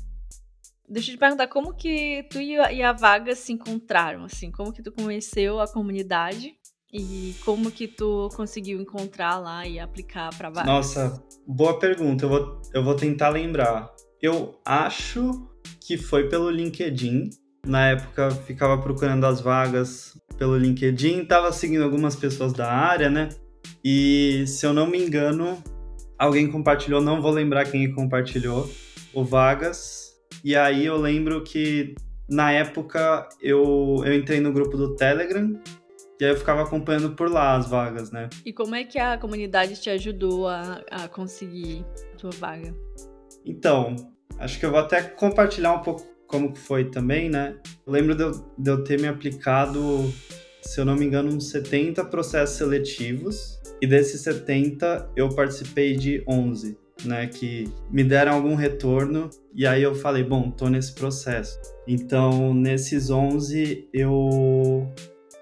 Deixa 0.88 1.10
eu 1.10 1.14
te 1.14 1.18
perguntar, 1.20 1.46
como 1.46 1.74
que 1.74 2.26
tu 2.30 2.40
e 2.40 2.82
a 2.82 2.92
Vaga 2.92 3.36
se 3.36 3.52
encontraram, 3.52 4.24
assim? 4.24 4.50
Como 4.50 4.72
que 4.72 4.82
tu 4.82 4.90
conheceu 4.90 5.60
a 5.60 5.68
comunidade 5.68 6.54
e 6.92 7.34
como 7.44 7.70
que 7.70 7.86
tu 7.86 8.28
conseguiu 8.34 8.80
encontrar 8.80 9.38
lá 9.38 9.66
e 9.66 9.78
aplicar 9.78 10.30
para 10.36 10.50
vaga? 10.50 10.66
Nossa, 10.66 11.22
boa 11.46 11.78
pergunta. 11.78 12.24
Eu 12.24 12.28
vou, 12.28 12.62
eu 12.74 12.84
vou 12.84 12.94
tentar 12.94 13.28
lembrar. 13.28 13.90
Eu 14.20 14.58
acho 14.64 15.48
que 15.80 15.96
foi 15.96 16.28
pelo 16.28 16.50
LinkedIn. 16.50 17.30
Na 17.66 17.88
época 17.90 18.30
ficava 18.30 18.80
procurando 18.80 19.24
as 19.24 19.40
vagas 19.40 20.18
pelo 20.36 20.56
LinkedIn, 20.56 21.26
tava 21.26 21.52
seguindo 21.52 21.84
algumas 21.84 22.16
pessoas 22.16 22.52
da 22.52 22.72
área, 22.72 23.10
né? 23.10 23.28
E 23.84 24.44
se 24.46 24.66
eu 24.66 24.72
não 24.72 24.86
me 24.86 24.98
engano, 24.98 25.62
alguém 26.18 26.50
compartilhou, 26.50 27.00
não 27.00 27.20
vou 27.20 27.30
lembrar 27.30 27.70
quem 27.70 27.92
compartilhou, 27.92 28.68
o 29.12 29.24
Vagas. 29.24 30.10
E 30.42 30.56
aí 30.56 30.86
eu 30.86 30.96
lembro 30.96 31.42
que 31.42 31.94
na 32.28 32.52
época 32.52 33.28
eu, 33.40 34.02
eu 34.04 34.14
entrei 34.14 34.40
no 34.40 34.52
grupo 34.52 34.76
do 34.76 34.96
Telegram 34.96 35.60
e 36.20 36.24
aí 36.24 36.30
eu 36.30 36.36
ficava 36.36 36.62
acompanhando 36.62 37.10
por 37.16 37.30
lá 37.30 37.56
as 37.56 37.66
vagas, 37.66 38.10
né? 38.10 38.28
E 38.44 38.52
como 38.52 38.74
é 38.74 38.84
que 38.84 38.98
a 38.98 39.16
comunidade 39.16 39.80
te 39.80 39.88
ajudou 39.88 40.46
a, 40.46 40.82
a 40.90 41.08
conseguir 41.08 41.84
a 42.12 42.16
tua 42.16 42.30
vaga? 42.30 42.74
Então, 43.44 43.96
acho 44.38 44.58
que 44.58 44.66
eu 44.66 44.70
vou 44.70 44.80
até 44.80 45.02
compartilhar 45.02 45.72
um 45.72 45.82
pouco 45.82 46.06
como 46.26 46.52
que 46.52 46.60
foi 46.60 46.84
também, 46.84 47.28
né? 47.28 47.56
Eu 47.86 47.92
lembro 47.92 48.14
de 48.14 48.22
eu, 48.22 48.32
de 48.56 48.70
eu 48.70 48.84
ter 48.84 49.00
me 49.00 49.08
aplicado, 49.08 50.12
se 50.62 50.80
eu 50.80 50.84
não 50.84 50.94
me 50.94 51.04
engano, 51.04 51.28
uns 51.34 51.50
70 51.50 52.04
processos 52.04 52.56
seletivos, 52.56 53.58
e 53.82 53.86
desses 53.86 54.20
70 54.20 55.10
eu 55.16 55.28
participei 55.30 55.96
de 55.96 56.22
11, 56.28 56.78
né? 57.04 57.26
Que 57.26 57.64
me 57.90 58.04
deram 58.04 58.34
algum 58.34 58.54
retorno, 58.54 59.28
e 59.54 59.66
aí 59.66 59.82
eu 59.82 59.94
falei, 59.94 60.22
bom, 60.22 60.50
tô 60.50 60.68
nesse 60.68 60.94
processo. 60.94 61.58
Então, 61.88 62.54
nesses 62.54 63.10
11, 63.10 63.88
eu, 63.92 64.88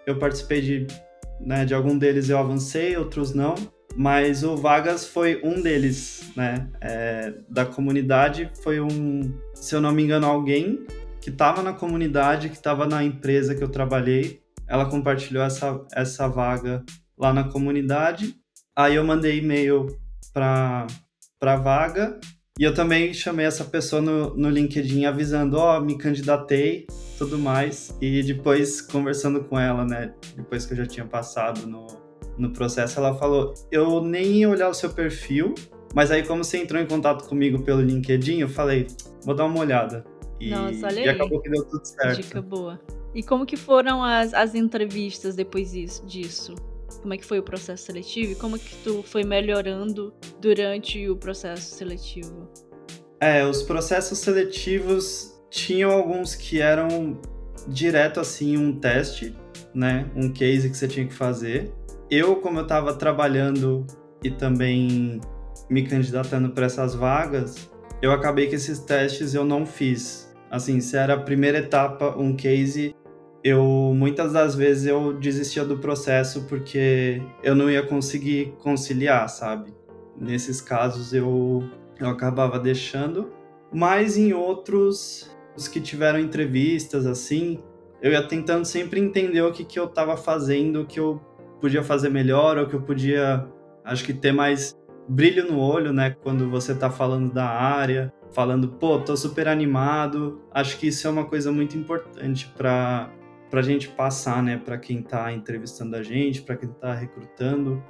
eu 0.08 0.18
participei 0.18 0.62
de, 0.62 0.86
né, 1.38 1.66
de 1.66 1.74
algum 1.74 1.98
deles 1.98 2.30
eu 2.30 2.38
avancei, 2.38 2.96
outros 2.96 3.34
não, 3.34 3.54
mas 3.94 4.42
o 4.42 4.56
Vagas 4.56 5.06
foi 5.06 5.40
um 5.44 5.60
deles, 5.60 6.32
né? 6.34 6.70
É, 6.80 7.34
da 7.48 7.66
comunidade 7.66 8.50
foi 8.62 8.80
um, 8.80 9.38
se 9.54 9.74
eu 9.74 9.80
não 9.82 9.92
me 9.92 10.02
engano, 10.02 10.26
alguém 10.26 10.86
que 11.20 11.28
estava 11.28 11.62
na 11.62 11.74
comunidade, 11.74 12.48
que 12.48 12.56
estava 12.56 12.86
na 12.86 13.04
empresa 13.04 13.54
que 13.54 13.62
eu 13.62 13.68
trabalhei. 13.68 14.40
Ela 14.66 14.86
compartilhou 14.86 15.42
essa, 15.42 15.84
essa 15.92 16.26
vaga 16.26 16.82
lá 17.18 17.32
na 17.32 17.44
comunidade. 17.44 18.34
Aí 18.74 18.94
eu 18.94 19.04
mandei 19.04 19.38
e-mail 19.38 19.86
para 20.32 20.86
a 21.42 21.56
vaga 21.56 22.18
e 22.58 22.64
eu 22.64 22.74
também 22.74 23.14
chamei 23.14 23.46
essa 23.46 23.62
pessoa 23.64 24.02
no, 24.02 24.34
no 24.34 24.50
LinkedIn 24.50 25.04
avisando, 25.04 25.56
ó, 25.56 25.78
oh, 25.78 25.80
me 25.80 25.96
candidatei, 25.96 26.88
tudo 27.16 27.38
mais. 27.38 27.96
E 28.00 28.20
depois 28.22 28.80
conversando 28.80 29.44
com 29.44 29.56
ela, 29.56 29.84
né? 29.84 30.12
Depois 30.34 30.66
que 30.66 30.72
eu 30.72 30.78
já 30.78 30.86
tinha 30.86 31.06
passado 31.06 31.68
no, 31.68 31.86
no 32.36 32.52
processo, 32.52 32.98
ela 32.98 33.14
falou: 33.14 33.54
Eu 33.70 34.02
nem 34.02 34.40
ia 34.40 34.48
olhar 34.48 34.68
o 34.68 34.74
seu 34.74 34.90
perfil, 34.90 35.54
mas 35.94 36.10
aí, 36.10 36.24
como 36.24 36.42
você 36.42 36.58
entrou 36.58 36.82
em 36.82 36.86
contato 36.86 37.28
comigo 37.28 37.62
pelo 37.62 37.80
LinkedIn, 37.80 38.40
eu 38.40 38.48
falei: 38.48 38.88
Vou 39.22 39.36
dar 39.36 39.44
uma 39.44 39.60
olhada. 39.60 40.04
E, 40.40 40.50
Nossa, 40.50 40.86
olha 40.86 41.00
e 41.00 41.08
acabou 41.08 41.40
que 41.40 41.50
deu 41.50 41.64
tudo 41.64 41.84
certo. 41.84 42.20
Dica 42.20 42.42
boa. 42.42 42.80
E 43.14 43.22
como 43.22 43.46
que 43.46 43.56
foram 43.56 44.02
as, 44.02 44.34
as 44.34 44.56
entrevistas 44.56 45.36
depois 45.36 45.72
disso? 46.06 46.56
Como 47.08 47.14
é 47.14 47.16
que 47.16 47.24
foi 47.24 47.38
o 47.38 47.42
processo 47.42 47.86
seletivo 47.86 48.32
e 48.32 48.34
como 48.34 48.58
que 48.58 48.76
tu 48.84 49.02
foi 49.02 49.24
melhorando 49.24 50.12
durante 50.38 51.08
o 51.08 51.16
processo 51.16 51.74
seletivo? 51.74 52.50
É, 53.18 53.46
os 53.46 53.62
processos 53.62 54.18
seletivos 54.18 55.40
tinham 55.48 55.90
alguns 55.90 56.34
que 56.34 56.60
eram 56.60 57.18
direto 57.66 58.20
assim 58.20 58.58
um 58.58 58.78
teste, 58.78 59.34
né, 59.74 60.06
um 60.14 60.30
case 60.30 60.68
que 60.68 60.76
você 60.76 60.86
tinha 60.86 61.06
que 61.06 61.14
fazer 61.14 61.72
eu, 62.10 62.36
como 62.36 62.58
eu 62.58 62.62
estava 62.64 62.92
trabalhando 62.92 63.86
e 64.22 64.30
também 64.30 65.18
me 65.68 65.86
candidatando 65.86 66.50
para 66.50 66.66
essas 66.66 66.94
vagas, 66.94 67.70
eu 68.02 68.12
acabei 68.12 68.48
que 68.48 68.54
esses 68.54 68.80
testes 68.80 69.34
eu 69.34 69.46
não 69.46 69.66
fiz. 69.66 70.30
Assim, 70.50 70.78
se 70.78 70.94
era 70.94 71.14
a 71.14 71.18
primeira 71.18 71.58
etapa, 71.58 72.14
um 72.18 72.34
case, 72.34 72.94
eu 73.42 73.92
muitas 73.94 74.32
das 74.32 74.54
vezes 74.54 74.86
eu 74.86 75.12
desistia 75.12 75.64
do 75.64 75.78
processo 75.78 76.42
porque 76.48 77.22
eu 77.42 77.54
não 77.54 77.70
ia 77.70 77.82
conseguir 77.82 78.54
conciliar, 78.58 79.28
sabe? 79.28 79.72
Nesses 80.16 80.60
casos 80.60 81.12
eu, 81.12 81.62
eu 81.98 82.08
acabava 82.08 82.58
deixando, 82.58 83.30
mas 83.72 84.16
em 84.16 84.32
outros, 84.32 85.30
os 85.56 85.68
que 85.68 85.80
tiveram 85.80 86.18
entrevistas 86.18 87.06
assim, 87.06 87.62
eu 88.02 88.12
ia 88.12 88.22
tentando 88.22 88.64
sempre 88.64 89.00
entender 89.00 89.42
o 89.42 89.52
que, 89.52 89.64
que 89.64 89.78
eu 89.78 89.84
estava 89.84 90.16
fazendo, 90.16 90.82
o 90.82 90.86
que 90.86 90.98
eu 90.98 91.20
podia 91.60 91.82
fazer 91.82 92.08
melhor 92.08 92.58
ou 92.58 92.66
que 92.66 92.74
eu 92.74 92.82
podia, 92.82 93.46
acho 93.84 94.04
que 94.04 94.12
ter 94.12 94.32
mais 94.32 94.76
brilho 95.08 95.50
no 95.50 95.58
olho, 95.58 95.92
né, 95.92 96.14
quando 96.22 96.50
você 96.50 96.74
tá 96.74 96.90
falando 96.90 97.32
da 97.32 97.48
área, 97.48 98.12
falando, 98.30 98.68
pô, 98.68 98.98
tô 98.98 99.16
super 99.16 99.48
animado. 99.48 100.40
Acho 100.52 100.78
que 100.78 100.88
isso 100.88 101.06
é 101.06 101.10
uma 101.10 101.24
coisa 101.24 101.50
muito 101.50 101.76
importante 101.76 102.52
para 102.56 103.10
pra 103.50 103.62
gente 103.62 103.88
passar, 103.88 104.42
né, 104.42 104.60
para 104.62 104.78
quem 104.78 105.02
tá 105.02 105.32
entrevistando 105.32 105.96
a 105.96 106.02
gente, 106.02 106.42
para 106.42 106.56
quem 106.56 106.68
tá 106.68 106.94
recrutando, 106.94 107.82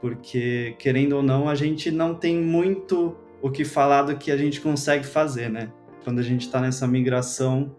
porque 0.00 0.74
querendo 0.78 1.14
ou 1.14 1.22
não, 1.22 1.48
a 1.48 1.54
gente 1.54 1.90
não 1.90 2.14
tem 2.14 2.36
muito 2.36 3.16
o 3.40 3.50
que 3.50 3.64
falar 3.64 4.02
do 4.02 4.16
que 4.16 4.30
a 4.30 4.36
gente 4.36 4.60
consegue 4.60 5.04
fazer, 5.04 5.50
né? 5.50 5.70
Quando 6.02 6.18
a 6.18 6.22
gente 6.22 6.50
tá 6.50 6.60
nessa 6.60 6.86
migração, 6.86 7.74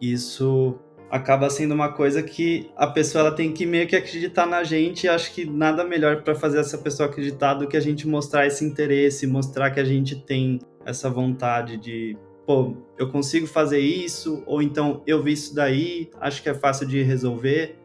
isso 0.00 0.78
acaba 1.10 1.50
sendo 1.50 1.74
uma 1.74 1.92
coisa 1.92 2.22
que 2.22 2.70
a 2.76 2.86
pessoa 2.86 3.26
ela 3.26 3.34
tem 3.34 3.52
que 3.52 3.66
meio 3.66 3.86
que 3.86 3.96
acreditar 3.96 4.46
na 4.46 4.62
gente 4.62 5.04
e 5.04 5.08
acho 5.08 5.34
que 5.34 5.44
nada 5.44 5.84
melhor 5.84 6.22
para 6.22 6.34
fazer 6.34 6.60
essa 6.60 6.78
pessoa 6.78 7.08
acreditar 7.08 7.54
do 7.54 7.66
que 7.66 7.76
a 7.76 7.80
gente 7.80 8.06
mostrar 8.06 8.46
esse 8.46 8.64
interesse, 8.64 9.26
mostrar 9.26 9.70
que 9.70 9.80
a 9.80 9.84
gente 9.84 10.14
tem 10.24 10.60
essa 10.86 11.10
vontade 11.10 11.76
de, 11.76 12.16
pô, 12.50 12.74
eu 12.98 13.08
consigo 13.08 13.46
fazer 13.46 13.78
isso, 13.78 14.42
ou 14.44 14.60
então 14.60 15.04
eu 15.06 15.22
vi 15.22 15.34
isso 15.34 15.54
daí, 15.54 16.10
acho 16.20 16.42
que 16.42 16.48
é 16.48 16.54
fácil 16.54 16.84
de 16.84 17.00
resolver. 17.00 17.78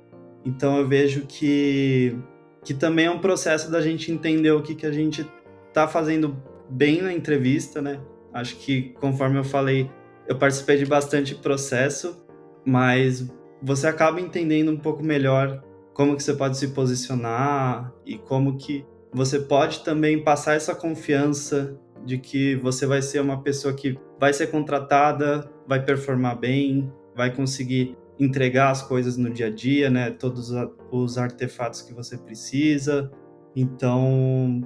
Então 0.43 0.79
eu 0.79 0.87
vejo 0.87 1.27
que, 1.27 2.17
que 2.63 2.73
também 2.73 3.05
é 3.05 3.11
um 3.11 3.19
processo 3.19 3.69
da 3.69 3.79
gente 3.79 4.11
entender 4.11 4.49
o 4.49 4.63
que, 4.63 4.73
que 4.73 4.87
a 4.87 4.91
gente 4.91 5.23
tá 5.71 5.87
fazendo 5.87 6.35
bem 6.67 6.99
na 6.99 7.13
entrevista, 7.13 7.79
né? 7.79 8.01
Acho 8.33 8.55
que, 8.55 8.95
conforme 8.99 9.37
eu 9.37 9.43
falei, 9.43 9.87
eu 10.27 10.35
participei 10.35 10.77
de 10.77 10.85
bastante 10.87 11.35
processo 11.35 12.25
mas 12.65 13.31
você 13.61 13.85
acaba 13.85 14.19
entendendo 14.19 14.71
um 14.71 14.77
pouco 14.77 15.03
melhor 15.03 15.63
como 15.93 16.15
que 16.17 16.23
você 16.23 16.33
pode 16.33 16.57
se 16.57 16.69
posicionar 16.69 17.93
e 18.03 18.17
como 18.17 18.57
que 18.57 18.83
você 19.13 19.39
pode 19.39 19.83
também 19.83 20.23
passar 20.23 20.55
essa 20.55 20.73
confiança 20.73 21.79
de 22.05 22.17
que 22.17 22.55
você 22.55 22.85
vai 22.85 23.01
ser 23.01 23.19
uma 23.19 23.41
pessoa 23.41 23.73
que 23.73 23.97
vai 24.19 24.31
ser 24.31 24.47
contratada, 24.47 25.49
vai 25.67 25.83
performar 25.83 26.39
bem, 26.39 26.91
vai 27.15 27.33
conseguir 27.33 27.97
entregar 28.19 28.71
as 28.71 28.81
coisas 28.81 29.17
no 29.17 29.29
dia 29.29 29.47
a 29.47 29.49
dia, 29.49 29.89
né? 29.89 30.11
Todos 30.11 30.51
os 30.91 31.17
artefatos 31.17 31.81
que 31.81 31.93
você 31.93 32.17
precisa. 32.17 33.11
Então, 33.55 34.61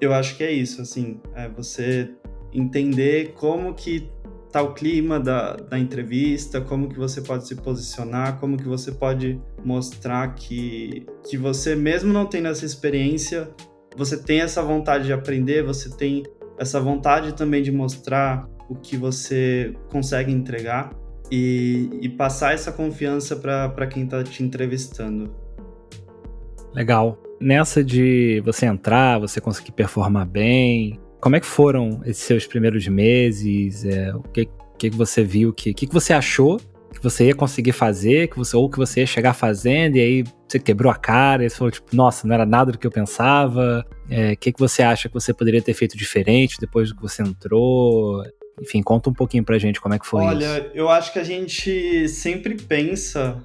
eu 0.00 0.12
acho 0.12 0.36
que 0.36 0.44
é 0.44 0.52
isso, 0.52 0.82
assim, 0.82 1.20
é 1.34 1.48
você 1.48 2.10
entender 2.52 3.32
como 3.34 3.74
que 3.74 4.12
tá 4.52 4.62
o 4.62 4.72
clima 4.72 5.18
da, 5.18 5.56
da 5.56 5.76
entrevista, 5.76 6.60
como 6.60 6.88
que 6.88 6.96
você 6.96 7.20
pode 7.20 7.48
se 7.48 7.56
posicionar, 7.56 8.38
como 8.38 8.56
que 8.56 8.68
você 8.68 8.92
pode 8.92 9.40
mostrar 9.64 10.32
que, 10.34 11.04
que 11.28 11.36
você, 11.36 11.74
mesmo 11.74 12.12
não 12.12 12.24
tendo 12.26 12.46
essa 12.46 12.64
experiência, 12.64 13.52
você 13.96 14.16
tem 14.16 14.40
essa 14.40 14.62
vontade 14.62 15.06
de 15.06 15.12
aprender, 15.12 15.64
você 15.64 15.90
tem 15.90 16.22
essa 16.58 16.80
vontade 16.80 17.34
também 17.34 17.62
de 17.62 17.72
mostrar 17.72 18.48
o 18.68 18.74
que 18.74 18.96
você 18.96 19.74
consegue 19.90 20.32
entregar 20.32 20.90
e, 21.30 21.88
e 22.00 22.08
passar 22.08 22.54
essa 22.54 22.72
confiança 22.72 23.36
para 23.36 23.86
quem 23.86 24.04
está 24.04 24.22
te 24.22 24.42
entrevistando. 24.42 25.34
Legal. 26.74 27.18
Nessa 27.40 27.84
de 27.84 28.40
você 28.44 28.66
entrar, 28.66 29.18
você 29.18 29.40
conseguir 29.40 29.72
performar 29.72 30.26
bem, 30.26 30.98
como 31.20 31.36
é 31.36 31.40
que 31.40 31.46
foram 31.46 32.00
esses 32.04 32.22
seus 32.22 32.46
primeiros 32.46 32.86
meses? 32.86 33.84
É, 33.84 34.14
o 34.14 34.22
que, 34.22 34.48
que, 34.78 34.90
você 34.90 35.22
viu? 35.24 35.50
O 35.50 35.52
que, 35.52 35.72
que, 35.74 35.86
você 35.86 36.12
achou 36.12 36.60
você 37.04 37.26
ia 37.26 37.34
conseguir 37.34 37.72
fazer, 37.72 38.28
que 38.28 38.36
você, 38.36 38.56
ou 38.56 38.68
que 38.68 38.78
você 38.78 39.00
ia 39.00 39.06
chegar 39.06 39.34
fazendo, 39.34 39.96
e 39.96 40.00
aí 40.00 40.24
você 40.48 40.58
quebrou 40.58 40.90
a 40.90 40.96
cara, 40.96 41.44
e 41.44 41.50
você 41.50 41.56
falou, 41.56 41.70
tipo, 41.70 41.94
nossa, 41.94 42.26
não 42.26 42.34
era 42.34 42.44
nada 42.44 42.72
do 42.72 42.78
que 42.78 42.86
eu 42.86 42.90
pensava. 42.90 43.86
O 44.08 44.12
é, 44.12 44.34
que, 44.34 44.52
que 44.52 44.58
você 44.58 44.82
acha 44.82 45.08
que 45.08 45.14
você 45.14 45.32
poderia 45.32 45.62
ter 45.62 45.74
feito 45.74 45.96
diferente 45.96 46.56
depois 46.58 46.92
que 46.92 47.00
você 47.00 47.22
entrou? 47.22 48.22
Enfim, 48.60 48.82
conta 48.82 49.10
um 49.10 49.12
pouquinho 49.12 49.44
pra 49.44 49.58
gente 49.58 49.80
como 49.80 49.94
é 49.94 49.98
que 49.98 50.06
foi 50.06 50.22
Olha, 50.22 50.44
isso. 50.44 50.54
Olha, 50.54 50.70
eu 50.74 50.88
acho 50.88 51.12
que 51.12 51.18
a 51.18 51.24
gente 51.24 52.08
sempre 52.08 52.56
pensa 52.56 53.42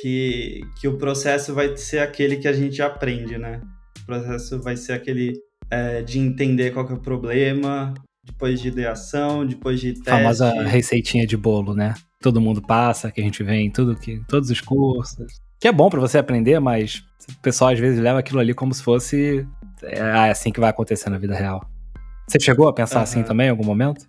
que, 0.00 0.60
que 0.80 0.88
o 0.88 0.96
processo 0.96 1.54
vai 1.54 1.76
ser 1.76 2.00
aquele 2.00 2.36
que 2.36 2.48
a 2.48 2.52
gente 2.52 2.80
aprende, 2.82 3.38
né? 3.38 3.60
O 4.02 4.06
processo 4.06 4.60
vai 4.60 4.76
ser 4.76 4.92
aquele 4.92 5.34
é, 5.70 6.02
de 6.02 6.18
entender 6.18 6.72
qual 6.72 6.88
é 6.88 6.92
o 6.92 7.00
problema, 7.00 7.94
depois 8.24 8.60
de 8.60 8.68
ideação, 8.68 9.46
depois 9.46 9.80
de 9.80 9.94
teste. 9.94 10.10
Famosa 10.10 10.50
receitinha 10.62 11.26
de 11.26 11.36
bolo, 11.36 11.74
né? 11.74 11.94
Todo 12.20 12.40
mundo 12.40 12.60
passa, 12.60 13.10
que 13.10 13.20
a 13.20 13.24
gente 13.24 13.42
vê 13.42 13.56
em 13.56 13.70
tudo 13.70 13.96
que, 13.96 14.20
todos 14.28 14.50
os 14.50 14.60
cursos. 14.60 15.40
Que 15.60 15.68
é 15.68 15.72
bom 15.72 15.88
para 15.88 16.00
você 16.00 16.18
aprender, 16.18 16.58
mas 16.60 17.04
o 17.28 17.40
pessoal 17.40 17.70
às 17.70 17.78
vezes 17.78 18.00
leva 18.00 18.18
aquilo 18.18 18.40
ali 18.40 18.54
como 18.54 18.72
se 18.72 18.82
fosse 18.82 19.46
é, 19.82 20.00
ah, 20.00 20.26
é 20.26 20.30
assim 20.30 20.52
que 20.52 20.60
vai 20.60 20.70
acontecer 20.70 21.10
na 21.10 21.18
vida 21.18 21.34
real. 21.34 21.64
Você 22.26 22.38
chegou 22.40 22.68
a 22.68 22.72
pensar 22.72 22.96
uhum. 22.96 23.02
assim 23.02 23.22
também 23.22 23.46
em 23.46 23.50
algum 23.50 23.64
momento? 23.64 24.06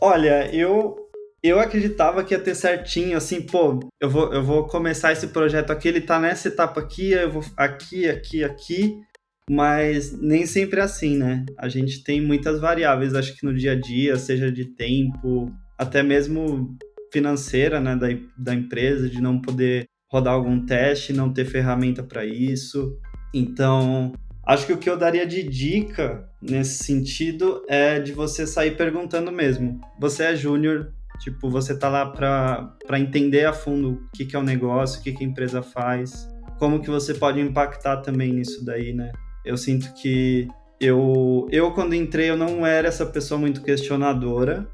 Olha, 0.00 0.54
eu 0.54 0.96
eu 1.42 1.58
acreditava 1.58 2.22
que 2.22 2.34
ia 2.34 2.40
ter 2.40 2.54
certinho, 2.54 3.16
assim, 3.16 3.40
pô, 3.40 3.80
eu 3.98 4.10
vou, 4.10 4.32
eu 4.32 4.42
vou 4.42 4.66
começar 4.66 5.12
esse 5.12 5.28
projeto 5.28 5.70
aqui, 5.70 5.88
ele 5.88 6.02
tá 6.02 6.20
nessa 6.20 6.48
etapa 6.48 6.80
aqui, 6.80 7.12
eu 7.12 7.30
vou 7.30 7.42
aqui, 7.56 8.06
aqui, 8.08 8.44
aqui, 8.44 9.00
mas 9.48 10.12
nem 10.20 10.44
sempre 10.44 10.80
é 10.80 10.82
assim, 10.82 11.16
né? 11.16 11.46
A 11.56 11.66
gente 11.68 12.04
tem 12.04 12.20
muitas 12.20 12.60
variáveis, 12.60 13.14
acho 13.14 13.34
que 13.36 13.46
no 13.46 13.54
dia 13.54 13.72
a 13.72 13.80
dia, 13.80 14.16
seja 14.16 14.52
de 14.52 14.66
tempo, 14.66 15.50
até 15.80 16.02
mesmo 16.02 16.76
financeira, 17.10 17.80
né, 17.80 17.96
da, 17.96 18.08
da 18.36 18.54
empresa, 18.54 19.08
de 19.08 19.20
não 19.20 19.40
poder 19.40 19.86
rodar 20.12 20.34
algum 20.34 20.64
teste, 20.66 21.12
não 21.12 21.32
ter 21.32 21.46
ferramenta 21.46 22.02
para 22.02 22.24
isso. 22.24 22.98
Então, 23.32 24.12
acho 24.46 24.66
que 24.66 24.72
o 24.72 24.78
que 24.78 24.90
eu 24.90 24.98
daria 24.98 25.26
de 25.26 25.42
dica 25.42 26.28
nesse 26.42 26.84
sentido 26.84 27.64
é 27.66 27.98
de 27.98 28.12
você 28.12 28.46
sair 28.46 28.76
perguntando 28.76 29.32
mesmo. 29.32 29.80
Você 29.98 30.24
é 30.24 30.36
júnior, 30.36 30.92
Tipo, 31.20 31.50
você 31.50 31.76
tá 31.76 31.90
lá 31.90 32.06
para 32.06 32.98
entender 32.98 33.44
a 33.44 33.52
fundo 33.52 33.90
o 33.90 34.10
que, 34.16 34.24
que 34.24 34.34
é 34.34 34.38
o 34.38 34.42
negócio, 34.42 35.00
o 35.00 35.02
que, 35.02 35.12
que 35.12 35.22
a 35.22 35.26
empresa 35.26 35.62
faz, 35.62 36.26
como 36.58 36.80
que 36.80 36.88
você 36.88 37.12
pode 37.12 37.38
impactar 37.38 37.98
também 37.98 38.32
nisso 38.32 38.64
daí, 38.64 38.94
né? 38.94 39.12
Eu 39.44 39.58
sinto 39.58 39.92
que 40.00 40.48
eu, 40.80 41.46
eu 41.52 41.72
quando 41.72 41.94
entrei, 41.94 42.30
eu 42.30 42.38
não 42.38 42.66
era 42.66 42.88
essa 42.88 43.04
pessoa 43.04 43.38
muito 43.38 43.62
questionadora, 43.62 44.66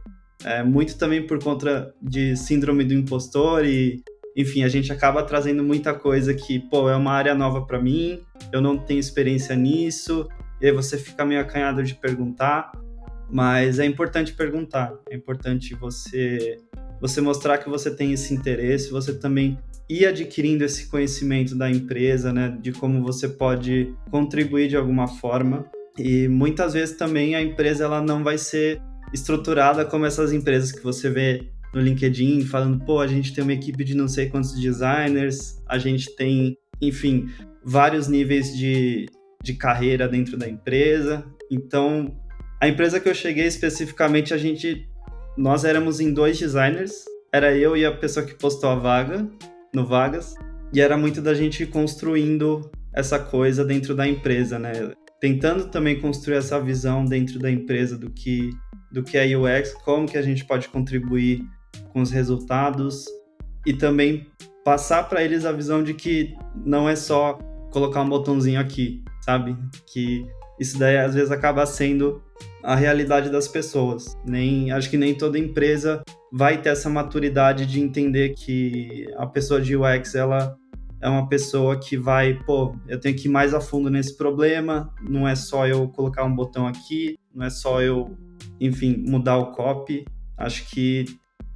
é, 0.45 0.63
muito 0.63 0.97
também 0.99 1.27
por 1.27 1.43
conta 1.43 1.95
de 2.01 2.37
síndrome 2.37 2.85
do 2.85 2.95
impostor 2.95 3.65
e 3.65 4.03
enfim, 4.37 4.65
a 4.65 4.69
gente 4.69 4.93
acaba 4.93 5.23
trazendo 5.23 5.65
muita 5.65 5.95
coisa 5.95 6.35
que, 6.35 6.59
pô, 6.59 6.91
é 6.91 6.95
uma 6.95 7.13
área 7.13 7.35
nova 7.35 7.65
para 7.65 7.81
mim, 7.81 8.21
eu 8.53 8.61
não 8.61 8.77
tenho 8.77 9.01
experiência 9.01 9.57
nisso, 9.57 10.29
e 10.61 10.67
aí 10.67 10.73
você 10.73 10.99
fica 10.99 11.25
meio 11.25 11.41
acanhado 11.41 11.83
de 11.83 11.95
perguntar, 11.95 12.71
mas 13.31 13.79
é 13.79 13.87
importante 13.87 14.35
perguntar, 14.35 14.95
é 15.11 15.17
importante 15.17 15.75
você 15.75 16.59
você 17.01 17.21
mostrar 17.21 17.59
que 17.59 17.69
você 17.69 17.95
tem 17.95 18.13
esse 18.13 18.33
interesse, 18.33 18.91
você 18.91 19.13
também 19.13 19.59
ir 19.89 20.07
adquirindo 20.07 20.65
esse 20.65 20.89
conhecimento 20.89 21.55
da 21.55 21.71
empresa, 21.71 22.33
né, 22.33 22.57
de 22.61 22.73
como 22.73 23.03
você 23.03 23.29
pode 23.29 23.95
contribuir 24.11 24.69
de 24.69 24.77
alguma 24.77 25.07
forma. 25.07 25.67
E 25.99 26.27
muitas 26.27 26.73
vezes 26.73 26.97
também 26.97 27.35
a 27.35 27.43
empresa 27.43 27.85
ela 27.85 28.01
não 28.01 28.25
vai 28.25 28.39
ser 28.39 28.81
estruturada 29.17 29.85
como 29.85 30.07
essas 30.07 30.33
empresas 30.33 30.71
que 30.71 30.83
você 30.83 31.11
vê 31.11 31.49
no 31.75 31.81
LinkedIn 31.81 32.43
falando, 32.43 32.85
pô, 32.85 33.01
a 33.01 33.07
gente 33.07 33.35
tem 33.35 33.43
uma 33.43 33.53
equipe 33.53 33.83
de 33.83 33.95
não 33.95 34.07
sei 34.07 34.29
quantos 34.29 34.55
designers, 34.59 35.61
a 35.67 35.79
gente 35.79 36.15
tem, 36.15 36.57
enfim, 36.81 37.29
vários 37.65 38.09
níveis 38.09 38.57
de, 38.57 39.07
de 39.43 39.55
carreira 39.55 40.07
dentro 40.07 40.37
da 40.37 40.49
empresa. 40.49 41.25
Então, 41.51 42.17
a 42.61 42.69
empresa 42.69 43.01
que 43.01 43.09
eu 43.09 43.15
cheguei 43.15 43.47
especificamente, 43.47 44.33
a 44.33 44.39
gente, 44.39 44.89
nós 45.37 45.65
éramos 45.65 45.99
em 45.99 46.13
dois 46.13 46.39
designers, 46.39 47.05
era 47.33 47.57
eu 47.57 47.77
e 47.77 47.85
a 47.85 47.93
pessoa 47.93 48.25
que 48.25 48.35
postou 48.35 48.71
a 48.71 48.75
vaga 48.75 49.29
no 49.75 49.85
Vagas, 49.85 50.35
e 50.73 50.81
era 50.81 50.97
muito 50.97 51.21
da 51.21 51.35
gente 51.35 51.67
construindo 51.67 52.71
essa 52.95 53.19
coisa 53.19 53.65
dentro 53.65 53.95
da 53.95 54.07
empresa, 54.07 54.59
né? 54.59 54.73
Tentando 55.21 55.69
também 55.69 56.01
construir 56.01 56.37
essa 56.37 56.59
visão 56.61 57.05
dentro 57.05 57.39
da 57.39 57.51
empresa 57.51 57.97
do 57.97 58.11
que 58.11 58.51
do 58.91 59.03
que 59.03 59.17
é 59.17 59.37
UX, 59.37 59.75
como 59.85 60.07
que 60.07 60.19
a 60.19 60.23
gente 60.23 60.45
pode 60.45 60.69
contribuir 60.69 61.45
com 61.93 62.01
os 62.01 62.11
resultados 62.11 63.05
e 63.65 63.73
também 63.73 64.27
passar 64.65 65.09
para 65.09 65.23
eles 65.23 65.45
a 65.45 65.53
visão 65.53 65.83
de 65.83 65.95
que 65.95 66.37
não 66.65 66.89
é 66.89 66.97
só 66.97 67.39
colocar 67.71 68.03
um 68.03 68.09
botãozinho 68.09 68.61
aqui, 68.61 69.03
sabe? 69.21 69.57
Que 69.93 70.27
isso 70.59 70.79
daí 70.79 70.97
às 70.99 71.15
vezes 71.15 71.31
acaba 71.31 71.67
sendo 71.67 72.23
a 72.63 72.75
realidade 72.75 73.31
das 73.31 73.47
pessoas. 73.47 74.17
Nem 74.25 74.73
acho 74.73 74.91
que 74.91 74.97
nem 74.97 75.15
toda 75.15 75.39
empresa 75.39 76.03
vai 76.33 76.61
ter 76.61 76.71
essa 76.71 76.91
maturidade 76.91 77.67
de 77.67 77.81
entender 77.81 78.35
que 78.35 79.07
a 79.17 79.27
pessoa 79.27 79.61
de 79.61 79.77
UX 79.77 80.15
ela 80.15 80.57
é 81.01 81.09
uma 81.09 81.29
pessoa 81.29 81.79
que 81.79 81.97
vai, 81.97 82.35
pô, 82.35 82.75
eu 82.89 82.99
tenho 82.99 83.17
que 83.17 83.29
ir 83.29 83.31
mais 83.31 83.55
a 83.55 83.61
fundo 83.61 83.89
nesse 83.89 84.17
problema, 84.17 84.93
não 85.01 85.29
é 85.29 85.35
só 85.35 85.67
eu 85.67 85.89
colocar 85.89 86.25
um 86.25 86.35
botão 86.35 86.67
aqui, 86.67 87.19
não 87.35 87.47
é 87.47 87.51
só 87.51 87.81
eu, 87.81 88.17
enfim, 88.61 89.05
mudar 89.07 89.37
o 89.39 89.53
copy. 89.53 90.05
Acho 90.37 90.69
que 90.69 91.05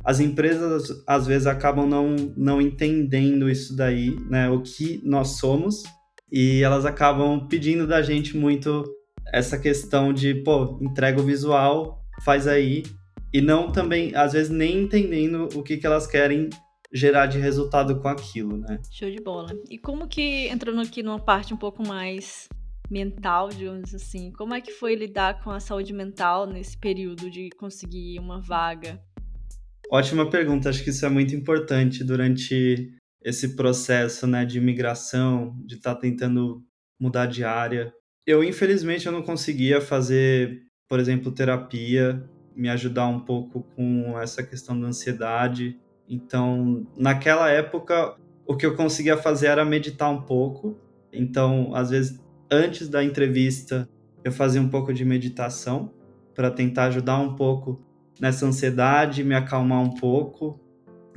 as 0.05 0.21
empresas 0.21 1.03
às 1.07 1.27
vezes 1.27 1.47
acabam 1.47 1.87
não, 1.87 2.17
não 2.37 2.61
entendendo 2.61 3.49
isso 3.49 3.77
daí, 3.77 4.17
né? 4.29 4.49
O 4.49 4.63
que 4.63 5.01
nós 5.05 5.39
somos, 5.39 5.83
e 6.33 6.63
elas 6.63 6.87
acabam 6.87 7.47
pedindo 7.49 7.87
da 7.87 8.03
gente 8.03 8.37
muito 8.37 8.85
essa 9.33 9.59
questão 9.59 10.13
de, 10.13 10.35
pô, 10.35 10.79
entrega 10.81 11.21
o 11.21 11.25
visual, 11.25 12.03
faz 12.25 12.47
aí, 12.47 12.83
e 13.33 13.41
não 13.41 13.71
também, 13.71 14.15
às 14.15 14.33
vezes, 14.33 14.51
nem 14.51 14.83
entendendo 14.83 15.49
o 15.55 15.63
que, 15.63 15.77
que 15.77 15.87
elas 15.87 16.07
querem 16.07 16.51
gerar 16.93 17.27
de 17.27 17.39
resultado 17.39 18.01
com 18.01 18.09
aquilo, 18.09 18.57
né? 18.57 18.81
Show 18.91 19.09
de 19.11 19.23
bola. 19.23 19.51
E 19.69 19.79
como 19.79 20.09
que, 20.09 20.49
entrando 20.49 20.81
aqui 20.81 21.03
numa 21.03 21.21
parte 21.21 21.55
um 21.55 21.57
pouco 21.57 21.87
mais 21.87 22.49
mental, 22.90 23.48
digamos 23.48 23.94
assim, 23.94 24.33
como 24.33 24.55
é 24.55 24.61
que 24.61 24.72
foi 24.72 24.94
lidar 24.94 25.42
com 25.42 25.50
a 25.50 25.61
saúde 25.61 25.92
mental 25.92 26.46
nesse 26.46 26.76
período 26.76 27.31
de 27.31 27.50
conseguir 27.50 28.18
uma 28.18 28.40
vaga? 28.40 29.00
Ótima 29.90 30.29
pergunta, 30.29 30.68
acho 30.68 30.85
que 30.85 30.90
isso 30.90 31.05
é 31.05 31.09
muito 31.09 31.35
importante 31.35 32.05
durante 32.05 32.92
esse 33.22 33.57
processo 33.57 34.26
né, 34.26 34.44
de 34.44 34.59
imigração, 34.59 35.57
de 35.64 35.76
estar 35.76 35.94
tá 35.94 36.00
tentando 36.00 36.62
mudar 36.98 37.26
de 37.26 37.44
área. 37.44 37.92
Eu, 38.26 38.44
infelizmente, 38.44 39.07
eu 39.07 39.12
não 39.12 39.22
conseguia 39.22 39.81
fazer, 39.81 40.62
por 40.88 41.00
exemplo, 41.00 41.33
terapia, 41.33 42.22
me 42.55 42.68
ajudar 42.68 43.07
um 43.07 43.20
pouco 43.20 43.62
com 43.74 44.18
essa 44.18 44.42
questão 44.42 44.79
da 44.79 44.87
ansiedade. 44.87 45.79
Então, 46.09 46.87
naquela 46.96 47.50
época, 47.50 48.16
o 48.46 48.57
que 48.57 48.66
eu 48.66 48.76
conseguia 48.76 49.16
fazer 49.16 49.46
era 49.46 49.64
meditar 49.64 50.11
um 50.11 50.22
pouco. 50.22 50.79
Então, 51.12 51.74
às 51.74 51.90
vezes, 51.90 52.20
antes 52.51 52.89
da 52.89 53.03
entrevista, 53.05 53.89
eu 54.25 54.33
fazia 54.33 54.61
um 54.61 54.69
pouco 54.69 54.93
de 54.93 55.05
meditação 55.05 55.93
para 56.35 56.51
tentar 56.51 56.85
ajudar 56.85 57.19
um 57.19 57.35
pouco 57.35 57.81
nessa 58.21 58.47
ansiedade, 58.47 59.25
me 59.25 59.35
acalmar 59.35 59.81
um 59.81 59.95
pouco. 59.95 60.61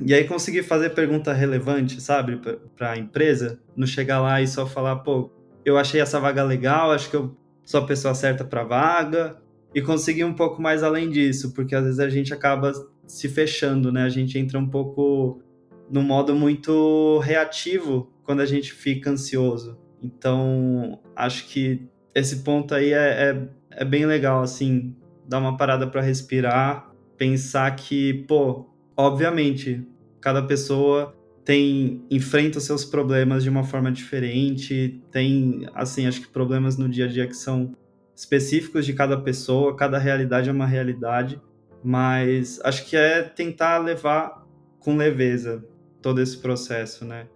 E 0.00 0.12
aí 0.12 0.24
conseguir 0.24 0.62
fazer 0.62 0.90
pergunta 0.90 1.32
relevante, 1.32 2.00
sabe, 2.00 2.40
para 2.76 2.92
a 2.92 2.98
empresa, 2.98 3.60
não 3.76 3.86
chegar 3.86 4.20
lá 4.20 4.40
e 4.40 4.46
só 4.46 4.66
falar, 4.66 4.96
pô, 4.96 5.30
eu 5.64 5.78
achei 5.78 6.00
essa 6.00 6.20
vaga 6.20 6.42
legal, 6.42 6.90
acho 6.90 7.10
que 7.10 7.16
eu 7.16 7.36
sou 7.64 7.80
a 7.80 7.86
pessoa 7.86 8.14
certa 8.14 8.44
para 8.44 8.64
vaga, 8.64 9.36
e 9.74 9.80
conseguir 9.80 10.24
um 10.24 10.34
pouco 10.34 10.62
mais 10.62 10.82
além 10.82 11.10
disso, 11.10 11.52
porque 11.52 11.74
às 11.74 11.84
vezes 11.84 12.00
a 12.00 12.08
gente 12.08 12.32
acaba 12.32 12.72
se 13.06 13.28
fechando, 13.28 13.90
né? 13.90 14.04
A 14.04 14.08
gente 14.08 14.38
entra 14.38 14.58
um 14.58 14.68
pouco 14.68 15.42
no 15.90 16.02
modo 16.02 16.34
muito 16.34 17.18
reativo 17.18 18.12
quando 18.22 18.40
a 18.40 18.46
gente 18.46 18.72
fica 18.72 19.10
ansioso. 19.10 19.78
Então, 20.04 21.00
acho 21.16 21.48
que 21.48 21.88
esse 22.14 22.36
ponto 22.40 22.74
aí 22.74 22.92
é, 22.92 23.30
é, 23.30 23.48
é 23.70 23.84
bem 23.84 24.04
legal, 24.04 24.42
assim, 24.42 24.94
dar 25.26 25.38
uma 25.38 25.56
parada 25.56 25.86
para 25.86 26.02
respirar 26.02 26.94
pensar 27.16 27.74
que, 27.76 28.24
pô, 28.28 28.66
obviamente, 28.96 29.86
cada 30.20 30.42
pessoa 30.42 31.14
tem 31.44 32.02
enfrenta 32.10 32.58
os 32.58 32.64
seus 32.64 32.84
problemas 32.84 33.42
de 33.42 33.50
uma 33.50 33.64
forma 33.64 33.92
diferente, 33.92 35.02
tem 35.10 35.66
assim, 35.74 36.06
acho 36.06 36.22
que 36.22 36.28
problemas 36.28 36.76
no 36.76 36.88
dia 36.88 37.04
a 37.04 37.08
dia 37.08 37.26
que 37.26 37.36
são 37.36 37.72
específicos 38.14 38.86
de 38.86 38.94
cada 38.94 39.18
pessoa, 39.20 39.76
cada 39.76 39.98
realidade 39.98 40.48
é 40.48 40.52
uma 40.52 40.66
realidade, 40.66 41.40
mas 41.82 42.60
acho 42.64 42.86
que 42.86 42.96
é 42.96 43.22
tentar 43.22 43.78
levar 43.78 44.46
com 44.78 44.96
leveza 44.96 45.64
todo 46.00 46.20
esse 46.20 46.38
processo, 46.38 47.04
né? 47.04 47.26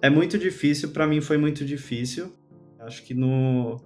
É 0.00 0.08
muito 0.08 0.38
difícil, 0.38 0.90
para 0.90 1.06
mim 1.06 1.20
foi 1.20 1.36
muito 1.36 1.64
difícil. 1.64 2.32
Acho 2.78 3.02
que 3.04 3.14
no 3.14 3.80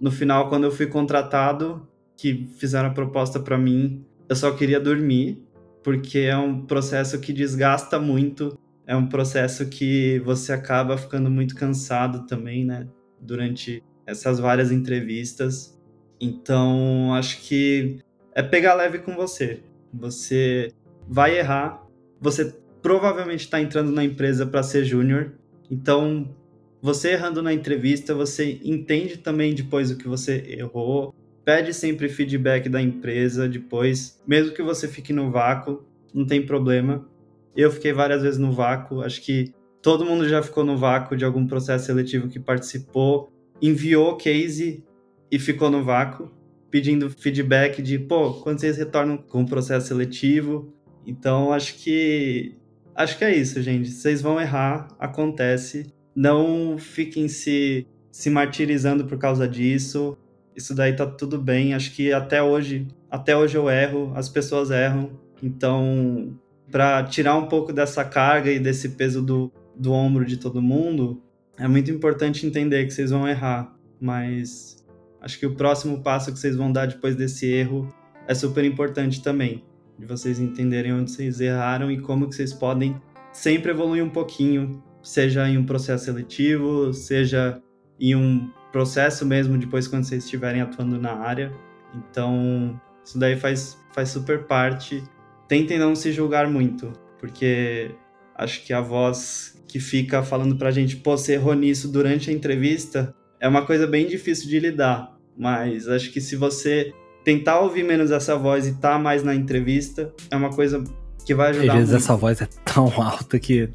no 0.00 0.10
final 0.10 0.48
quando 0.48 0.64
eu 0.64 0.70
fui 0.70 0.86
contratado, 0.86 1.88
que 2.16 2.48
fizeram 2.58 2.88
a 2.88 2.92
proposta 2.92 3.38
para 3.40 3.58
mim, 3.58 4.04
eu 4.28 4.36
só 4.36 4.50
queria 4.52 4.80
dormir, 4.80 5.42
porque 5.82 6.18
é 6.20 6.36
um 6.36 6.64
processo 6.66 7.20
que 7.20 7.32
desgasta 7.32 7.98
muito, 7.98 8.58
é 8.86 8.96
um 8.96 9.06
processo 9.06 9.66
que 9.68 10.20
você 10.24 10.52
acaba 10.52 10.96
ficando 10.96 11.30
muito 11.30 11.54
cansado 11.54 12.26
também, 12.26 12.64
né? 12.64 12.86
Durante 13.20 13.82
essas 14.06 14.38
várias 14.38 14.72
entrevistas. 14.72 15.78
Então, 16.20 17.12
acho 17.14 17.40
que 17.42 17.98
é 18.34 18.42
pegar 18.42 18.74
leve 18.74 18.98
com 18.98 19.14
você. 19.14 19.62
Você 19.92 20.72
vai 21.06 21.38
errar, 21.38 21.86
você 22.20 22.54
provavelmente 22.82 23.40
está 23.40 23.60
entrando 23.60 23.92
na 23.92 24.04
empresa 24.04 24.46
para 24.46 24.62
ser 24.62 24.84
júnior, 24.84 25.34
então 25.70 26.34
você 26.80 27.12
errando 27.12 27.42
na 27.42 27.52
entrevista, 27.52 28.14
você 28.14 28.60
entende 28.62 29.18
também 29.18 29.54
depois 29.54 29.90
o 29.90 29.96
que 29.96 30.06
você 30.06 30.44
errou, 30.48 31.14
pede 31.44 31.74
sempre 31.74 32.08
feedback 32.08 32.68
da 32.68 32.80
empresa 32.80 33.48
depois, 33.48 34.20
mesmo 34.26 34.54
que 34.54 34.62
você 34.62 34.86
fique 34.86 35.12
no 35.12 35.30
vácuo, 35.30 35.84
não 36.14 36.24
tem 36.24 36.44
problema. 36.44 37.08
Eu 37.56 37.70
fiquei 37.70 37.92
várias 37.92 38.22
vezes 38.22 38.38
no 38.38 38.52
vácuo, 38.52 39.02
acho 39.02 39.20
que 39.22 39.52
todo 39.82 40.04
mundo 40.04 40.28
já 40.28 40.42
ficou 40.42 40.64
no 40.64 40.76
vácuo 40.76 41.16
de 41.16 41.24
algum 41.24 41.46
processo 41.46 41.86
seletivo 41.86 42.28
que 42.28 42.38
participou, 42.38 43.32
enviou 43.60 44.16
case 44.16 44.84
e 45.30 45.38
ficou 45.38 45.70
no 45.70 45.82
vácuo, 45.82 46.30
pedindo 46.70 47.10
feedback 47.10 47.82
de, 47.82 47.98
pô, 47.98 48.34
quando 48.34 48.60
vocês 48.60 48.76
retornam 48.76 49.16
com 49.16 49.42
o 49.42 49.48
processo 49.48 49.88
seletivo. 49.88 50.72
Então, 51.06 51.52
acho 51.52 51.76
que 51.76 52.54
acho 52.98 53.16
que 53.16 53.24
é 53.24 53.34
isso, 53.34 53.62
gente. 53.62 53.90
Vocês 53.90 54.20
vão 54.20 54.40
errar, 54.40 54.88
acontece. 54.98 55.86
Não 56.14 56.76
fiquem 56.78 57.28
se 57.28 57.86
se 58.10 58.30
martirizando 58.30 59.04
por 59.04 59.16
causa 59.16 59.46
disso 59.46 60.18
isso 60.58 60.74
daí 60.74 60.92
tá 60.92 61.06
tudo 61.06 61.40
bem. 61.40 61.72
Acho 61.72 61.94
que 61.94 62.12
até 62.12 62.42
hoje, 62.42 62.88
até 63.08 63.36
hoje 63.36 63.56
eu 63.56 63.70
erro, 63.70 64.12
as 64.16 64.28
pessoas 64.28 64.72
erram. 64.72 65.12
Então, 65.40 66.36
para 66.68 67.04
tirar 67.04 67.36
um 67.36 67.46
pouco 67.46 67.72
dessa 67.72 68.04
carga 68.04 68.50
e 68.50 68.58
desse 68.58 68.90
peso 68.90 69.22
do, 69.22 69.52
do 69.76 69.92
ombro 69.92 70.24
de 70.24 70.36
todo 70.36 70.60
mundo, 70.60 71.22
é 71.56 71.68
muito 71.68 71.92
importante 71.92 72.44
entender 72.44 72.84
que 72.84 72.90
vocês 72.90 73.12
vão 73.12 73.28
errar, 73.28 73.72
mas 74.00 74.84
acho 75.20 75.38
que 75.38 75.46
o 75.46 75.54
próximo 75.54 76.02
passo 76.02 76.32
que 76.32 76.38
vocês 76.38 76.56
vão 76.56 76.72
dar 76.72 76.86
depois 76.86 77.14
desse 77.14 77.46
erro 77.46 77.88
é 78.26 78.34
super 78.34 78.64
importante 78.64 79.22
também. 79.22 79.62
De 79.98 80.06
vocês 80.06 80.38
entenderem 80.38 80.92
onde 80.92 81.10
vocês 81.10 81.40
erraram 81.40 81.90
e 81.90 82.00
como 82.00 82.28
que 82.28 82.34
vocês 82.34 82.52
podem 82.52 83.00
sempre 83.32 83.70
evoluir 83.70 84.04
um 84.04 84.10
pouquinho, 84.10 84.82
seja 85.02 85.48
em 85.48 85.58
um 85.58 85.64
processo 85.64 86.06
seletivo, 86.06 86.92
seja 86.92 87.60
em 87.98 88.14
um 88.14 88.50
processo 88.72 89.26
mesmo 89.26 89.58
depois 89.58 89.88
quando 89.88 90.04
vocês 90.04 90.24
estiverem 90.24 90.60
atuando 90.60 91.00
na 91.00 91.12
área. 91.12 91.52
Então, 91.94 92.80
isso 93.04 93.18
daí 93.18 93.36
faz, 93.36 93.78
faz 93.92 94.10
super 94.10 94.44
parte. 94.44 95.02
Tentem 95.48 95.78
não 95.78 95.94
se 95.94 96.12
julgar 96.12 96.48
muito, 96.48 96.92
porque 97.18 97.90
acho 98.34 98.64
que 98.64 98.72
a 98.72 98.80
voz 98.80 99.60
que 99.66 99.80
fica 99.80 100.22
falando 100.22 100.56
pra 100.56 100.70
gente, 100.70 100.96
pô, 100.96 101.16
você 101.16 101.34
errou 101.34 101.54
nisso 101.54 101.90
durante 101.90 102.30
a 102.30 102.32
entrevista, 102.32 103.14
é 103.40 103.48
uma 103.48 103.64
coisa 103.64 103.86
bem 103.86 104.06
difícil 104.06 104.48
de 104.48 104.60
lidar. 104.60 105.16
Mas 105.36 105.88
acho 105.88 106.10
que 106.10 106.20
se 106.20 106.36
você 106.36 106.92
tentar 107.28 107.60
ouvir 107.60 107.84
menos 107.84 108.10
essa 108.10 108.34
voz 108.38 108.66
e 108.66 108.70
estar 108.70 108.92
tá 108.92 108.98
mais 108.98 109.22
na 109.22 109.34
entrevista, 109.34 110.10
é 110.30 110.34
uma 110.36 110.48
coisa 110.48 110.82
que 111.26 111.34
vai 111.34 111.50
ajudar. 111.50 111.72
Às 111.72 111.78
vezes 111.78 111.90
muito. 111.90 112.02
essa 112.02 112.16
voz 112.16 112.40
é 112.40 112.48
tão 112.64 112.86
alta 113.02 113.38
que 113.38 113.68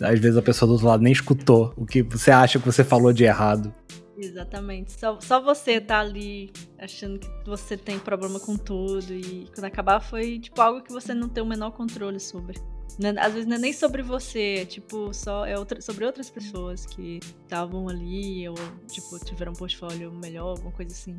às 0.00 0.18
vezes 0.18 0.36
a 0.36 0.42
pessoa 0.42 0.66
do 0.66 0.72
outro 0.72 0.88
lado 0.88 1.00
nem 1.00 1.12
escutou 1.12 1.72
o 1.76 1.86
que 1.86 2.02
você 2.02 2.32
acha 2.32 2.58
que 2.58 2.66
você 2.66 2.82
falou 2.82 3.12
de 3.12 3.22
errado. 3.22 3.72
Exatamente. 4.16 4.98
Só, 4.98 5.16
só 5.20 5.40
você 5.40 5.80
tá 5.80 6.00
ali 6.00 6.50
achando 6.76 7.20
que 7.20 7.28
você 7.46 7.76
tem 7.76 8.00
problema 8.00 8.40
com 8.40 8.56
tudo 8.56 9.14
e 9.14 9.46
quando 9.54 9.66
acabar 9.66 10.00
foi 10.00 10.40
tipo 10.40 10.60
algo 10.60 10.82
que 10.82 10.90
você 10.92 11.14
não 11.14 11.28
tem 11.28 11.40
o 11.40 11.46
menor 11.46 11.70
controle 11.70 12.18
sobre. 12.18 12.58
Né, 12.98 13.14
às 13.16 13.32
vezes 13.32 13.46
não 13.46 13.54
é 13.54 13.60
nem 13.60 13.72
sobre 13.72 14.02
você, 14.02 14.56
é 14.62 14.64
tipo, 14.64 15.14
só 15.14 15.46
é 15.46 15.56
outra, 15.56 15.80
sobre 15.80 16.04
outras 16.04 16.30
pessoas 16.30 16.84
que 16.84 17.20
estavam 17.44 17.88
ali 17.88 18.48
ou 18.48 18.56
tipo 18.88 19.24
tiveram 19.24 19.52
um 19.52 19.54
portfólio 19.54 20.10
melhor, 20.10 20.48
alguma 20.48 20.72
coisa 20.72 20.92
assim. 20.92 21.16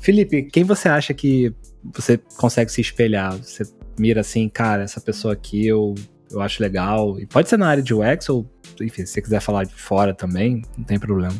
Felipe, 0.00 0.44
quem 0.44 0.64
você 0.64 0.88
acha 0.88 1.12
que 1.14 1.54
você 1.94 2.18
consegue 2.36 2.70
se 2.70 2.80
espelhar? 2.80 3.36
Você 3.36 3.64
mira 3.98 4.20
assim, 4.20 4.48
cara, 4.48 4.82
essa 4.82 5.00
pessoa 5.00 5.34
aqui 5.34 5.66
eu, 5.66 5.94
eu 6.30 6.40
acho 6.40 6.62
legal. 6.62 7.18
E 7.18 7.26
pode 7.26 7.48
ser 7.48 7.56
na 7.56 7.68
área 7.68 7.82
de 7.82 7.94
UX 7.94 8.28
ou, 8.28 8.48
enfim, 8.80 9.04
se 9.04 9.12
você 9.12 9.22
quiser 9.22 9.40
falar 9.40 9.64
de 9.64 9.74
fora 9.74 10.14
também, 10.14 10.62
não 10.76 10.84
tem 10.84 10.98
problema 10.98 11.34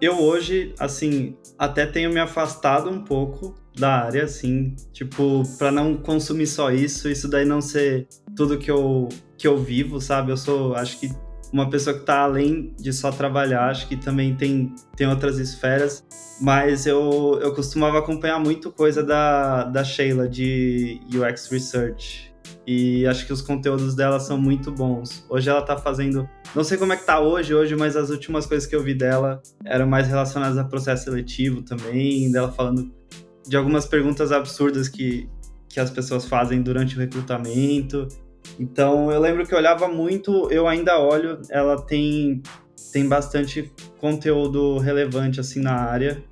eu 0.00 0.18
hoje, 0.18 0.74
assim, 0.78 1.36
até 1.58 1.84
tenho 1.84 2.10
me 2.10 2.18
afastado 2.18 2.88
um 2.88 3.04
pouco 3.04 3.54
da 3.76 4.04
área, 4.04 4.24
assim, 4.24 4.74
tipo, 4.92 5.42
para 5.58 5.70
não 5.70 5.94
consumir 5.94 6.46
só 6.46 6.70
isso, 6.70 7.08
isso 7.08 7.28
daí 7.28 7.44
não 7.44 7.60
ser 7.60 8.08
tudo 8.34 8.58
que 8.58 8.70
eu, 8.70 9.08
que 9.36 9.46
eu 9.46 9.58
vivo, 9.58 10.00
sabe? 10.00 10.32
Eu 10.32 10.36
sou, 10.36 10.74
acho 10.74 10.98
que 10.98 11.10
uma 11.52 11.68
pessoa 11.68 11.98
que 11.98 12.04
tá 12.04 12.20
além 12.20 12.74
de 12.78 12.92
só 12.92 13.10
trabalhar, 13.10 13.68
acho 13.68 13.88
que 13.88 13.96
também 13.96 14.34
tem, 14.34 14.74
tem 14.96 15.06
outras 15.06 15.38
esferas, 15.38 16.04
mas 16.40 16.86
eu, 16.86 17.38
eu 17.42 17.54
costumava 17.54 17.98
acompanhar 17.98 18.38
muito 18.38 18.70
coisa 18.70 19.02
da, 19.02 19.64
da 19.64 19.84
Sheila 19.84 20.28
de 20.28 21.00
UX 21.12 21.48
Research, 21.50 22.30
e 22.66 23.06
acho 23.06 23.26
que 23.26 23.32
os 23.32 23.42
conteúdos 23.42 23.94
dela 23.94 24.20
são 24.20 24.38
muito 24.38 24.70
bons. 24.70 25.24
Hoje 25.28 25.48
ela 25.50 25.62
tá 25.62 25.76
fazendo. 25.76 26.28
Não 26.54 26.62
sei 26.62 26.78
como 26.78 26.92
é 26.92 26.96
que 26.96 27.04
tá 27.04 27.20
hoje, 27.20 27.54
hoje, 27.54 27.74
mas 27.74 27.96
as 27.96 28.10
últimas 28.10 28.46
coisas 28.46 28.68
que 28.68 28.74
eu 28.74 28.82
vi 28.82 28.94
dela 28.94 29.42
eram 29.64 29.86
mais 29.86 30.06
relacionadas 30.06 30.58
a 30.58 30.64
processo 30.64 31.04
seletivo 31.04 31.62
também, 31.62 32.30
dela 32.30 32.50
falando 32.52 32.92
de 33.46 33.56
algumas 33.56 33.86
perguntas 33.86 34.30
absurdas 34.30 34.88
que, 34.88 35.28
que 35.68 35.80
as 35.80 35.90
pessoas 35.90 36.26
fazem 36.26 36.62
durante 36.62 36.96
o 36.96 37.00
recrutamento. 37.00 38.06
Então 38.58 39.10
eu 39.10 39.20
lembro 39.20 39.46
que 39.46 39.54
eu 39.54 39.58
olhava 39.58 39.88
muito, 39.88 40.50
eu 40.50 40.68
ainda 40.68 40.98
olho, 40.98 41.40
ela 41.50 41.80
tem, 41.80 42.42
tem 42.92 43.08
bastante 43.08 43.72
conteúdo 43.98 44.78
relevante 44.78 45.40
assim 45.40 45.60
na 45.60 45.74
área. 45.74 46.22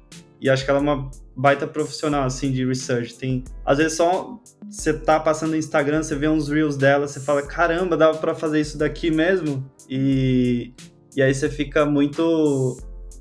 E 0.41 0.49
acho 0.49 0.65
que 0.65 0.71
ela 0.71 0.79
é 0.79 0.83
uma 0.83 1.11
baita 1.37 1.67
profissional 1.67 2.25
assim 2.25 2.53
de 2.53 2.65
research. 2.67 3.15
Tem, 3.15 3.45
às 3.65 3.79
vezes 3.79 3.97
só 3.97 4.41
você 4.69 4.93
tá 4.93 5.19
passando 5.19 5.51
no 5.51 5.57
Instagram, 5.57 6.03
você 6.03 6.15
vê 6.15 6.29
uns 6.29 6.49
reels 6.49 6.77
dela, 6.77 7.07
você 7.07 7.21
fala, 7.21 7.43
caramba, 7.43 7.97
dava 7.97 8.19
para 8.19 8.35
fazer 8.35 8.61
isso 8.61 8.77
daqui 8.77 9.11
mesmo? 9.11 9.69
E, 9.89 10.73
e 11.17 11.23
aí 11.23 11.35
você 11.35 11.49
fica 11.49 11.87
muito 11.87 12.77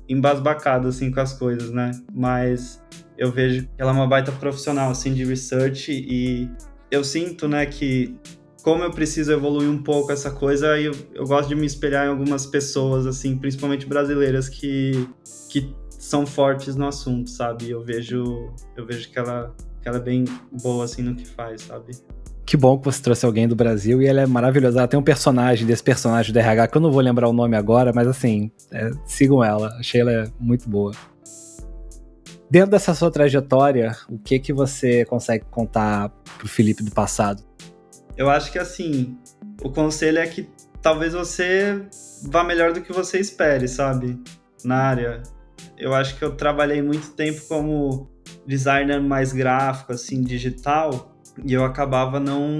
embasbacado, 0.08 0.88
assim, 0.88 1.10
com 1.10 1.20
as 1.20 1.32
coisas, 1.32 1.70
né? 1.70 1.90
Mas 2.12 2.82
eu 3.16 3.30
vejo 3.30 3.62
que 3.62 3.70
ela 3.78 3.90
é 3.90 3.94
uma 3.94 4.06
baita 4.06 4.32
profissional, 4.32 4.90
assim, 4.90 5.14
de 5.14 5.24
research 5.24 5.92
e 5.92 6.50
eu 6.90 7.04
sinto, 7.04 7.46
né, 7.46 7.66
que 7.66 8.16
como 8.62 8.82
eu 8.82 8.90
preciso 8.90 9.32
evoluir 9.32 9.70
um 9.70 9.82
pouco 9.82 10.12
essa 10.12 10.30
coisa, 10.30 10.78
eu, 10.78 10.92
eu 11.14 11.24
gosto 11.24 11.48
de 11.48 11.54
me 11.54 11.66
espelhar 11.66 12.06
em 12.06 12.10
algumas 12.10 12.46
pessoas, 12.46 13.06
assim, 13.06 13.36
principalmente 13.36 13.86
brasileiras, 13.86 14.48
que, 14.48 15.08
que 15.48 15.74
são 15.90 16.26
fortes 16.26 16.76
no 16.76 16.86
assunto, 16.86 17.30
sabe? 17.30 17.70
Eu 17.70 17.82
vejo, 17.82 18.50
eu 18.76 18.84
vejo 18.86 19.10
que 19.10 19.18
ela 19.18 19.54
ela 19.88 19.98
é 19.98 20.00
bem 20.00 20.24
boa, 20.62 20.84
assim, 20.84 21.02
no 21.02 21.14
que 21.14 21.26
faz, 21.26 21.62
sabe? 21.62 21.92
Que 22.44 22.56
bom 22.56 22.78
que 22.78 22.84
você 22.84 23.02
trouxe 23.02 23.26
alguém 23.26 23.46
do 23.46 23.54
Brasil 23.54 24.00
e 24.00 24.06
ela 24.06 24.22
é 24.22 24.26
maravilhosa. 24.26 24.78
Ela 24.78 24.88
tem 24.88 24.98
um 24.98 25.02
personagem 25.02 25.66
desse 25.66 25.82
personagem 25.82 26.32
do 26.32 26.38
RH 26.38 26.68
que 26.68 26.76
eu 26.76 26.80
não 26.80 26.90
vou 26.90 27.00
lembrar 27.00 27.28
o 27.28 27.32
nome 27.32 27.56
agora, 27.56 27.92
mas 27.94 28.06
assim, 28.06 28.50
é, 28.72 28.90
sigam 29.04 29.42
ela. 29.42 29.68
Achei 29.78 30.00
ela 30.00 30.32
muito 30.38 30.68
boa. 30.68 30.92
Dentro 32.50 32.70
dessa 32.70 32.94
sua 32.94 33.10
trajetória, 33.10 33.94
o 34.08 34.18
que 34.18 34.38
que 34.38 34.52
você 34.52 35.04
consegue 35.04 35.44
contar 35.50 36.08
pro 36.38 36.48
Felipe 36.48 36.82
do 36.82 36.90
passado? 36.90 37.42
Eu 38.18 38.28
acho 38.28 38.50
que 38.50 38.58
assim, 38.58 39.16
o 39.62 39.70
conselho 39.70 40.18
é 40.18 40.26
que 40.26 40.50
talvez 40.82 41.12
você 41.12 41.86
vá 42.24 42.42
melhor 42.42 42.72
do 42.72 42.82
que 42.82 42.92
você 42.92 43.20
espere, 43.20 43.68
sabe? 43.68 44.20
Na 44.64 44.76
área. 44.76 45.22
Eu 45.76 45.94
acho 45.94 46.18
que 46.18 46.24
eu 46.24 46.34
trabalhei 46.34 46.82
muito 46.82 47.12
tempo 47.12 47.40
como 47.48 48.10
designer 48.44 49.00
mais 49.00 49.32
gráfico, 49.32 49.92
assim, 49.92 50.22
digital, 50.22 51.16
e 51.44 51.52
eu 51.52 51.64
acabava 51.64 52.18
não, 52.18 52.56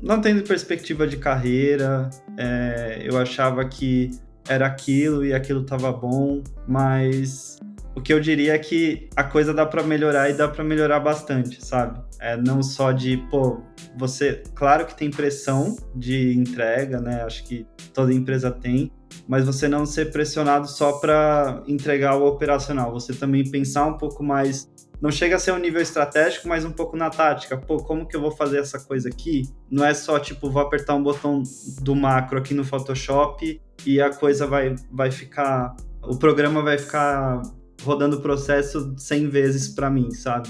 não 0.00 0.20
tendo 0.22 0.42
perspectiva 0.42 1.06
de 1.06 1.18
carreira, 1.18 2.08
é, 2.38 3.02
eu 3.04 3.18
achava 3.18 3.62
que 3.66 4.10
era 4.48 4.66
aquilo 4.66 5.24
e 5.24 5.34
aquilo 5.34 5.60
estava 5.60 5.92
bom, 5.92 6.42
mas 6.66 7.58
o 7.94 8.00
que 8.00 8.12
eu 8.12 8.20
diria 8.20 8.54
é 8.54 8.58
que 8.58 9.08
a 9.16 9.22
coisa 9.22 9.54
dá 9.54 9.64
para 9.64 9.82
melhorar 9.82 10.28
e 10.28 10.34
dá 10.34 10.48
para 10.48 10.64
melhorar 10.64 11.00
bastante, 11.00 11.64
sabe? 11.64 12.02
É, 12.20 12.36
não 12.36 12.62
só 12.62 12.90
de, 12.90 13.18
pô, 13.30 13.62
você, 13.96 14.42
claro 14.54 14.86
que 14.86 14.96
tem 14.96 15.10
pressão 15.10 15.76
de 15.94 16.34
entrega, 16.34 17.00
né? 17.00 17.22
Acho 17.22 17.44
que 17.44 17.66
toda 17.92 18.12
empresa 18.12 18.50
tem, 18.50 18.90
mas 19.28 19.44
você 19.44 19.68
não 19.68 19.86
ser 19.86 20.10
pressionado 20.10 20.66
só 20.66 20.92
para 20.92 21.62
entregar 21.68 22.16
o 22.16 22.26
operacional, 22.26 22.92
você 22.92 23.12
também 23.12 23.48
pensar 23.48 23.86
um 23.86 23.96
pouco 23.96 24.22
mais 24.22 24.68
não 25.00 25.10
chega 25.10 25.36
a 25.36 25.38
ser 25.38 25.52
um 25.52 25.58
nível 25.58 25.82
estratégico, 25.82 26.48
mas 26.48 26.64
um 26.64 26.72
pouco 26.72 26.96
na 26.96 27.10
tática. 27.10 27.58
Pô, 27.58 27.76
como 27.76 28.08
que 28.08 28.16
eu 28.16 28.22
vou 28.22 28.30
fazer 28.30 28.60
essa 28.60 28.78
coisa 28.78 29.10
aqui? 29.10 29.42
Não 29.70 29.84
é 29.84 29.92
só 29.92 30.18
tipo, 30.18 30.50
vou 30.50 30.62
apertar 30.62 30.94
um 30.94 31.02
botão 31.02 31.42
do 31.82 31.94
macro 31.94 32.38
aqui 32.38 32.54
no 32.54 32.64
Photoshop 32.64 33.60
e 33.84 34.00
a 34.00 34.08
coisa 34.08 34.46
vai, 34.46 34.74
vai 34.90 35.10
ficar. 35.10 35.76
O 36.02 36.16
programa 36.16 36.62
vai 36.62 36.78
ficar 36.78 37.42
rodando 37.82 38.16
o 38.16 38.20
processo 38.20 38.94
100 38.96 39.28
vezes 39.28 39.68
para 39.68 39.90
mim, 39.90 40.10
sabe? 40.12 40.48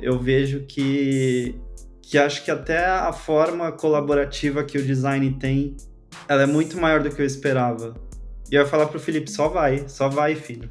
Eu 0.00 0.18
vejo 0.18 0.64
que, 0.66 1.54
que 2.02 2.18
acho 2.18 2.44
que 2.44 2.50
até 2.50 2.84
a 2.84 3.12
forma 3.12 3.70
colaborativa 3.72 4.64
que 4.64 4.78
o 4.78 4.84
design 4.84 5.36
tem, 5.38 5.76
ela 6.28 6.42
é 6.42 6.46
muito 6.46 6.78
maior 6.78 7.02
do 7.02 7.10
que 7.10 7.22
eu 7.22 7.26
esperava. 7.26 7.94
E 8.50 8.54
eu 8.54 8.62
ia 8.62 8.68
falar 8.68 8.86
pro 8.86 9.00
Felipe, 9.00 9.30
só 9.30 9.48
vai, 9.48 9.88
só 9.88 10.08
vai, 10.08 10.34
filho. 10.34 10.70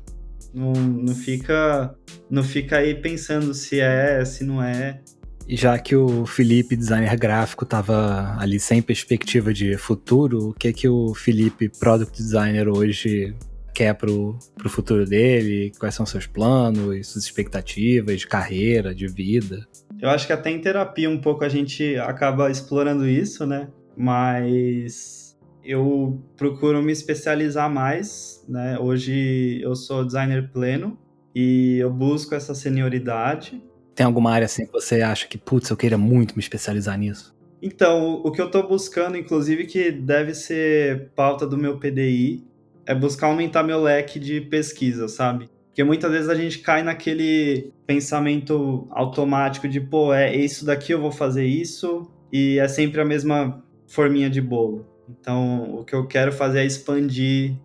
Não, 0.53 0.73
não 0.73 1.15
fica 1.15 1.95
não 2.29 2.43
fica 2.43 2.77
aí 2.77 2.95
pensando 2.95 3.53
se 3.53 3.79
é, 3.79 4.23
se 4.25 4.43
não 4.43 4.61
é. 4.61 4.99
E 5.47 5.57
já 5.57 5.77
que 5.77 5.95
o 5.95 6.25
Felipe, 6.25 6.75
designer 6.75 7.15
gráfico, 7.17 7.63
estava 7.63 8.35
ali 8.39 8.59
sem 8.59 8.81
perspectiva 8.81 9.53
de 9.53 9.77
futuro, 9.77 10.49
o 10.49 10.53
que 10.53 10.71
que 10.71 10.87
o 10.87 11.13
Felipe, 11.13 11.69
product 11.69 12.17
designer 12.17 12.69
hoje 12.69 13.35
quer 13.73 13.95
pro, 13.95 14.37
pro 14.55 14.69
futuro 14.69 15.05
dele? 15.05 15.71
Quais 15.79 15.95
são 15.95 16.05
seus 16.05 16.27
planos, 16.27 17.07
suas 17.07 17.25
expectativas 17.25 18.21
de 18.21 18.27
carreira, 18.27 18.93
de 18.93 19.07
vida? 19.07 19.67
Eu 20.01 20.09
acho 20.09 20.27
que 20.27 20.33
até 20.33 20.49
em 20.49 20.59
terapia 20.59 21.09
um 21.09 21.19
pouco 21.19 21.43
a 21.43 21.49
gente 21.49 21.95
acaba 21.97 22.51
explorando 22.51 23.07
isso, 23.07 23.45
né? 23.45 23.69
Mas 23.95 25.37
eu 25.63 26.21
procuro 26.35 26.81
me 26.81 26.91
especializar 26.91 27.69
mais, 27.69 28.43
né? 28.47 28.77
Hoje 28.79 29.61
eu 29.61 29.75
sou 29.75 30.05
designer 30.05 30.51
pleno 30.51 30.97
e 31.33 31.77
eu 31.79 31.89
busco 31.89 32.35
essa 32.35 32.53
senioridade. 32.53 33.63
Tem 33.95 34.05
alguma 34.05 34.31
área 34.31 34.45
assim 34.45 34.65
que 34.65 34.71
você 34.71 35.01
acha 35.01 35.27
que, 35.27 35.37
putz, 35.37 35.69
eu 35.69 35.77
queria 35.77 35.97
muito 35.97 36.35
me 36.35 36.41
especializar 36.41 36.97
nisso? 36.97 37.33
Então, 37.61 38.21
o 38.25 38.29
que 38.29 38.41
eu 38.41 38.47
estou 38.47 38.67
buscando, 38.67 39.15
inclusive, 39.15 39.65
que 39.65 39.89
deve 39.89 40.33
ser 40.33 41.11
pauta 41.15 41.47
do 41.47 41.57
meu 41.57 41.79
PDI, 41.79 42.43
é 42.85 42.93
buscar 42.93 43.27
aumentar 43.27 43.63
meu 43.63 43.81
leque 43.81 44.19
de 44.19 44.41
pesquisa, 44.41 45.07
sabe? 45.07 45.49
Porque 45.67 45.83
muitas 45.83 46.11
vezes 46.11 46.29
a 46.29 46.35
gente 46.35 46.59
cai 46.59 46.83
naquele 46.83 47.73
pensamento 47.87 48.87
automático 48.91 49.67
de, 49.67 49.81
pô, 49.81 50.13
é 50.13 50.35
isso 50.35 50.65
daqui, 50.65 50.93
eu 50.93 51.01
vou 51.01 51.11
fazer 51.11 51.45
isso, 51.45 52.11
e 52.31 52.59
é 52.59 52.67
sempre 52.67 53.01
a 53.01 53.05
mesma 53.05 53.63
forminha 53.87 54.29
de 54.29 54.41
bolo. 54.41 54.85
Então, 55.09 55.79
o 55.79 55.83
que 55.83 55.95
eu 55.95 56.05
quero 56.07 56.31
fazer 56.31 56.59
é 56.59 56.65
expandir 56.65 57.55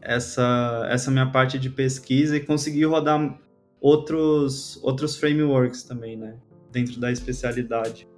essa, 0.00 0.86
essa 0.90 1.10
minha 1.10 1.26
parte 1.26 1.58
de 1.58 1.68
pesquisa 1.68 2.36
e 2.36 2.40
conseguir 2.40 2.84
rodar 2.84 3.38
outros, 3.80 4.78
outros 4.82 5.16
frameworks 5.16 5.82
também, 5.82 6.16
né? 6.16 6.36
dentro 6.70 7.00
da 7.00 7.10
especialidade. 7.10 8.08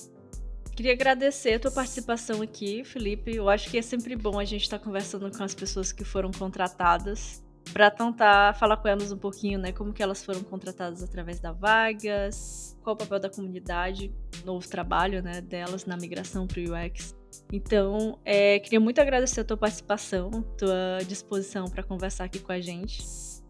Queria 0.75 0.93
agradecer 0.93 1.55
a 1.55 1.61
tua 1.61 1.71
participação 1.71 2.41
aqui, 2.41 2.83
Felipe. 2.83 3.37
Eu 3.37 3.49
acho 3.49 3.71
que 3.71 3.77
é 3.77 3.83
sempre 3.83 4.17
bom 4.17 4.39
a 4.39 4.45
gente 4.45 4.63
estar 4.63 4.79
tá 4.79 4.85
conversando 4.85 5.31
com 5.31 5.45
as 5.45 5.55
pessoas 5.55 5.93
que 5.93 6.03
foram 6.03 6.31
contratadas 6.31 7.43
para 7.73 7.91
tentar 7.91 8.55
falar 8.55 8.77
com 8.79 8.89
elas 8.89 9.13
um 9.13 9.19
pouquinho, 9.19 9.59
né, 9.59 9.73
como 9.73 9.93
que 9.93 10.03
elas 10.03 10.25
foram 10.25 10.43
contratadas 10.43 11.03
através 11.03 11.41
da 11.41 11.53
vagas, 11.53 12.77
qual 12.83 12.95
o 12.95 12.99
papel 12.99 13.21
da 13.21 13.31
comunidade, 13.31 14.13
novo 14.45 14.67
trabalho, 14.69 15.23
né, 15.23 15.41
delas 15.41 15.87
na 15.87 15.97
migração 15.97 16.47
para 16.47 16.61
o 16.61 16.65
UX. 16.65 17.15
Então, 17.51 18.19
é, 18.25 18.59
queria 18.59 18.81
muito 18.81 19.01
agradecer 19.01 19.41
a 19.41 19.45
tua 19.45 19.57
participação, 19.57 20.31
tua 20.59 20.99
disposição 21.07 21.67
para 21.67 21.83
conversar 21.83 22.25
aqui 22.25 22.39
com 22.39 22.53
a 22.53 22.61
gente. 22.61 23.03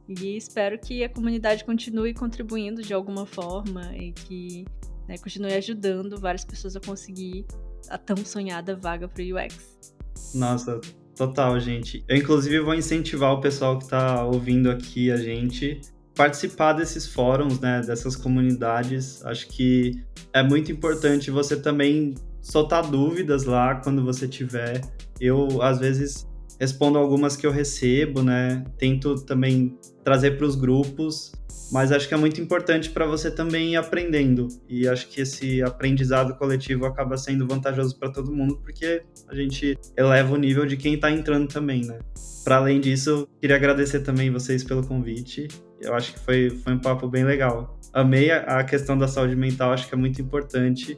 E 0.08 0.36
espero 0.36 0.78
que 0.78 1.02
a 1.02 1.08
comunidade 1.08 1.64
continue 1.64 2.12
contribuindo 2.12 2.82
de 2.82 2.92
alguma 2.92 3.24
forma 3.24 3.96
e 3.96 4.12
que 4.12 4.64
né, 5.08 5.16
continue 5.18 5.52
ajudando 5.54 6.18
várias 6.18 6.44
pessoas 6.44 6.76
a 6.76 6.80
conseguir 6.80 7.44
a 7.88 7.98
tão 7.98 8.16
sonhada 8.16 8.76
vaga 8.76 9.08
para 9.08 9.22
o 9.22 9.36
UX. 9.36 9.94
Nossa, 10.34 10.80
total, 11.16 11.58
gente. 11.60 12.04
Eu, 12.08 12.16
inclusive, 12.16 12.60
vou 12.60 12.74
incentivar 12.74 13.32
o 13.32 13.40
pessoal 13.40 13.78
que 13.78 13.84
está 13.84 14.24
ouvindo 14.24 14.70
aqui 14.70 15.10
a 15.10 15.16
gente 15.16 15.80
participar 16.14 16.74
desses 16.74 17.06
fóruns, 17.06 17.58
né, 17.60 17.80
dessas 17.80 18.16
comunidades. 18.16 19.24
Acho 19.24 19.48
que 19.48 20.02
é 20.32 20.42
muito 20.42 20.70
importante 20.70 21.30
você 21.30 21.56
também 21.56 22.14
soltar 22.40 22.88
dúvidas 22.88 23.44
lá 23.44 23.76
quando 23.76 24.04
você 24.04 24.28
tiver. 24.28 24.80
Eu, 25.20 25.62
às 25.62 25.78
vezes, 25.78 26.26
respondo 26.62 26.96
algumas 26.96 27.36
que 27.36 27.44
eu 27.44 27.50
recebo, 27.50 28.22
né? 28.22 28.62
Tento 28.78 29.16
também 29.16 29.76
trazer 30.04 30.38
para 30.38 30.46
os 30.46 30.54
grupos, 30.54 31.32
mas 31.72 31.90
acho 31.90 32.06
que 32.06 32.14
é 32.14 32.16
muito 32.16 32.40
importante 32.40 32.88
para 32.88 33.04
você 33.04 33.32
também 33.32 33.72
ir 33.72 33.76
aprendendo. 33.76 34.46
E 34.68 34.86
acho 34.86 35.08
que 35.08 35.20
esse 35.20 35.60
aprendizado 35.60 36.36
coletivo 36.36 36.86
acaba 36.86 37.16
sendo 37.16 37.48
vantajoso 37.48 37.98
para 37.98 38.12
todo 38.12 38.32
mundo, 38.32 38.58
porque 38.58 39.02
a 39.26 39.34
gente 39.34 39.76
eleva 39.96 40.32
o 40.32 40.36
nível 40.36 40.64
de 40.64 40.76
quem 40.76 40.94
está 40.94 41.10
entrando 41.10 41.48
também, 41.48 41.84
né? 41.84 41.98
Para 42.44 42.58
além 42.58 42.80
disso, 42.80 43.26
queria 43.40 43.56
agradecer 43.56 43.98
também 44.00 44.30
vocês 44.30 44.62
pelo 44.62 44.86
convite. 44.86 45.48
Eu 45.80 45.94
acho 45.94 46.12
que 46.12 46.20
foi, 46.20 46.50
foi 46.50 46.74
um 46.74 46.78
papo 46.78 47.08
bem 47.08 47.24
legal. 47.24 47.76
Amei 47.92 48.30
a, 48.30 48.60
a 48.60 48.62
questão 48.62 48.96
da 48.96 49.08
saúde 49.08 49.34
mental, 49.34 49.72
acho 49.72 49.88
que 49.88 49.94
é 49.96 49.98
muito 49.98 50.22
importante 50.22 50.96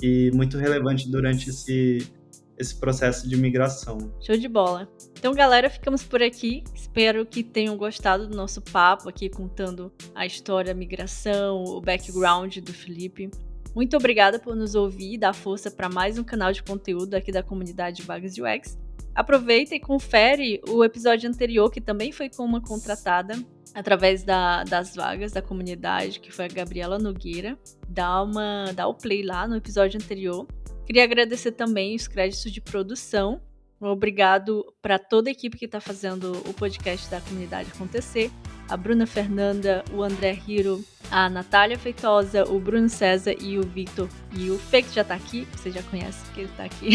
e 0.00 0.30
muito 0.32 0.56
relevante 0.56 1.10
durante 1.10 1.50
esse, 1.50 2.10
esse 2.58 2.74
processo 2.76 3.28
de 3.28 3.36
migração. 3.36 4.10
Show 4.20 4.36
de 4.36 4.48
bola. 4.48 4.88
Então, 5.22 5.32
galera, 5.32 5.70
ficamos 5.70 6.02
por 6.02 6.20
aqui. 6.20 6.64
Espero 6.74 7.24
que 7.24 7.44
tenham 7.44 7.76
gostado 7.76 8.26
do 8.26 8.36
nosso 8.36 8.60
papo 8.60 9.08
aqui 9.08 9.28
contando 9.28 9.92
a 10.16 10.26
história, 10.26 10.72
a 10.72 10.74
migração, 10.74 11.62
o 11.62 11.80
background 11.80 12.58
do 12.58 12.72
Felipe. 12.72 13.30
Muito 13.72 13.96
obrigada 13.96 14.40
por 14.40 14.56
nos 14.56 14.74
ouvir 14.74 15.14
e 15.14 15.18
dar 15.18 15.32
força 15.32 15.70
para 15.70 15.88
mais 15.88 16.18
um 16.18 16.24
canal 16.24 16.50
de 16.50 16.60
conteúdo 16.64 17.14
aqui 17.14 17.30
da 17.30 17.40
comunidade 17.40 18.02
Vagas 18.02 18.34
UX. 18.36 18.76
Aproveita 19.14 19.76
e 19.76 19.78
confere 19.78 20.60
o 20.68 20.82
episódio 20.82 21.30
anterior, 21.30 21.70
que 21.70 21.80
também 21.80 22.10
foi 22.10 22.28
com 22.28 22.44
uma 22.44 22.60
contratada 22.60 23.40
através 23.72 24.24
da, 24.24 24.64
das 24.64 24.96
vagas 24.96 25.30
da 25.30 25.40
comunidade, 25.40 26.18
que 26.18 26.32
foi 26.32 26.46
a 26.46 26.48
Gabriela 26.48 26.98
Nogueira. 26.98 27.56
Dá, 27.88 28.20
uma, 28.24 28.72
dá 28.74 28.88
o 28.88 28.94
play 28.94 29.22
lá 29.22 29.46
no 29.46 29.54
episódio 29.54 30.00
anterior. 30.02 30.48
Queria 30.84 31.04
agradecer 31.04 31.52
também 31.52 31.94
os 31.94 32.08
créditos 32.08 32.50
de 32.50 32.60
produção. 32.60 33.40
Um 33.82 33.88
obrigado 33.88 34.64
para 34.80 34.96
toda 34.96 35.28
a 35.28 35.32
equipe 35.32 35.58
que 35.58 35.64
está 35.64 35.80
fazendo 35.80 36.30
o 36.48 36.54
podcast 36.54 37.10
da 37.10 37.20
comunidade 37.20 37.72
acontecer. 37.74 38.30
A 38.68 38.76
Bruna 38.76 39.08
Fernanda, 39.08 39.84
o 39.92 40.04
André 40.04 40.38
Hiro, 40.46 40.84
a 41.10 41.28
Natália 41.28 41.76
Feitosa, 41.76 42.44
o 42.48 42.60
Bruno 42.60 42.88
César 42.88 43.34
e 43.40 43.58
o 43.58 43.62
Victor. 43.62 44.08
E 44.38 44.50
o 44.50 44.56
Fê 44.56 44.82
que 44.82 44.94
já 44.94 45.02
está 45.02 45.16
aqui, 45.16 45.48
você 45.52 45.72
já 45.72 45.82
conhece 45.82 46.24
que 46.30 46.42
ele 46.42 46.50
está 46.50 46.64
aqui, 46.64 46.90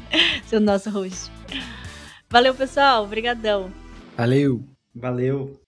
seu 0.44 0.60
nosso 0.60 0.90
host. 0.90 1.32
Valeu, 2.28 2.54
pessoal. 2.54 3.04
Obrigadão. 3.04 3.72
Valeu. 4.14 4.62
Valeu. 4.94 5.65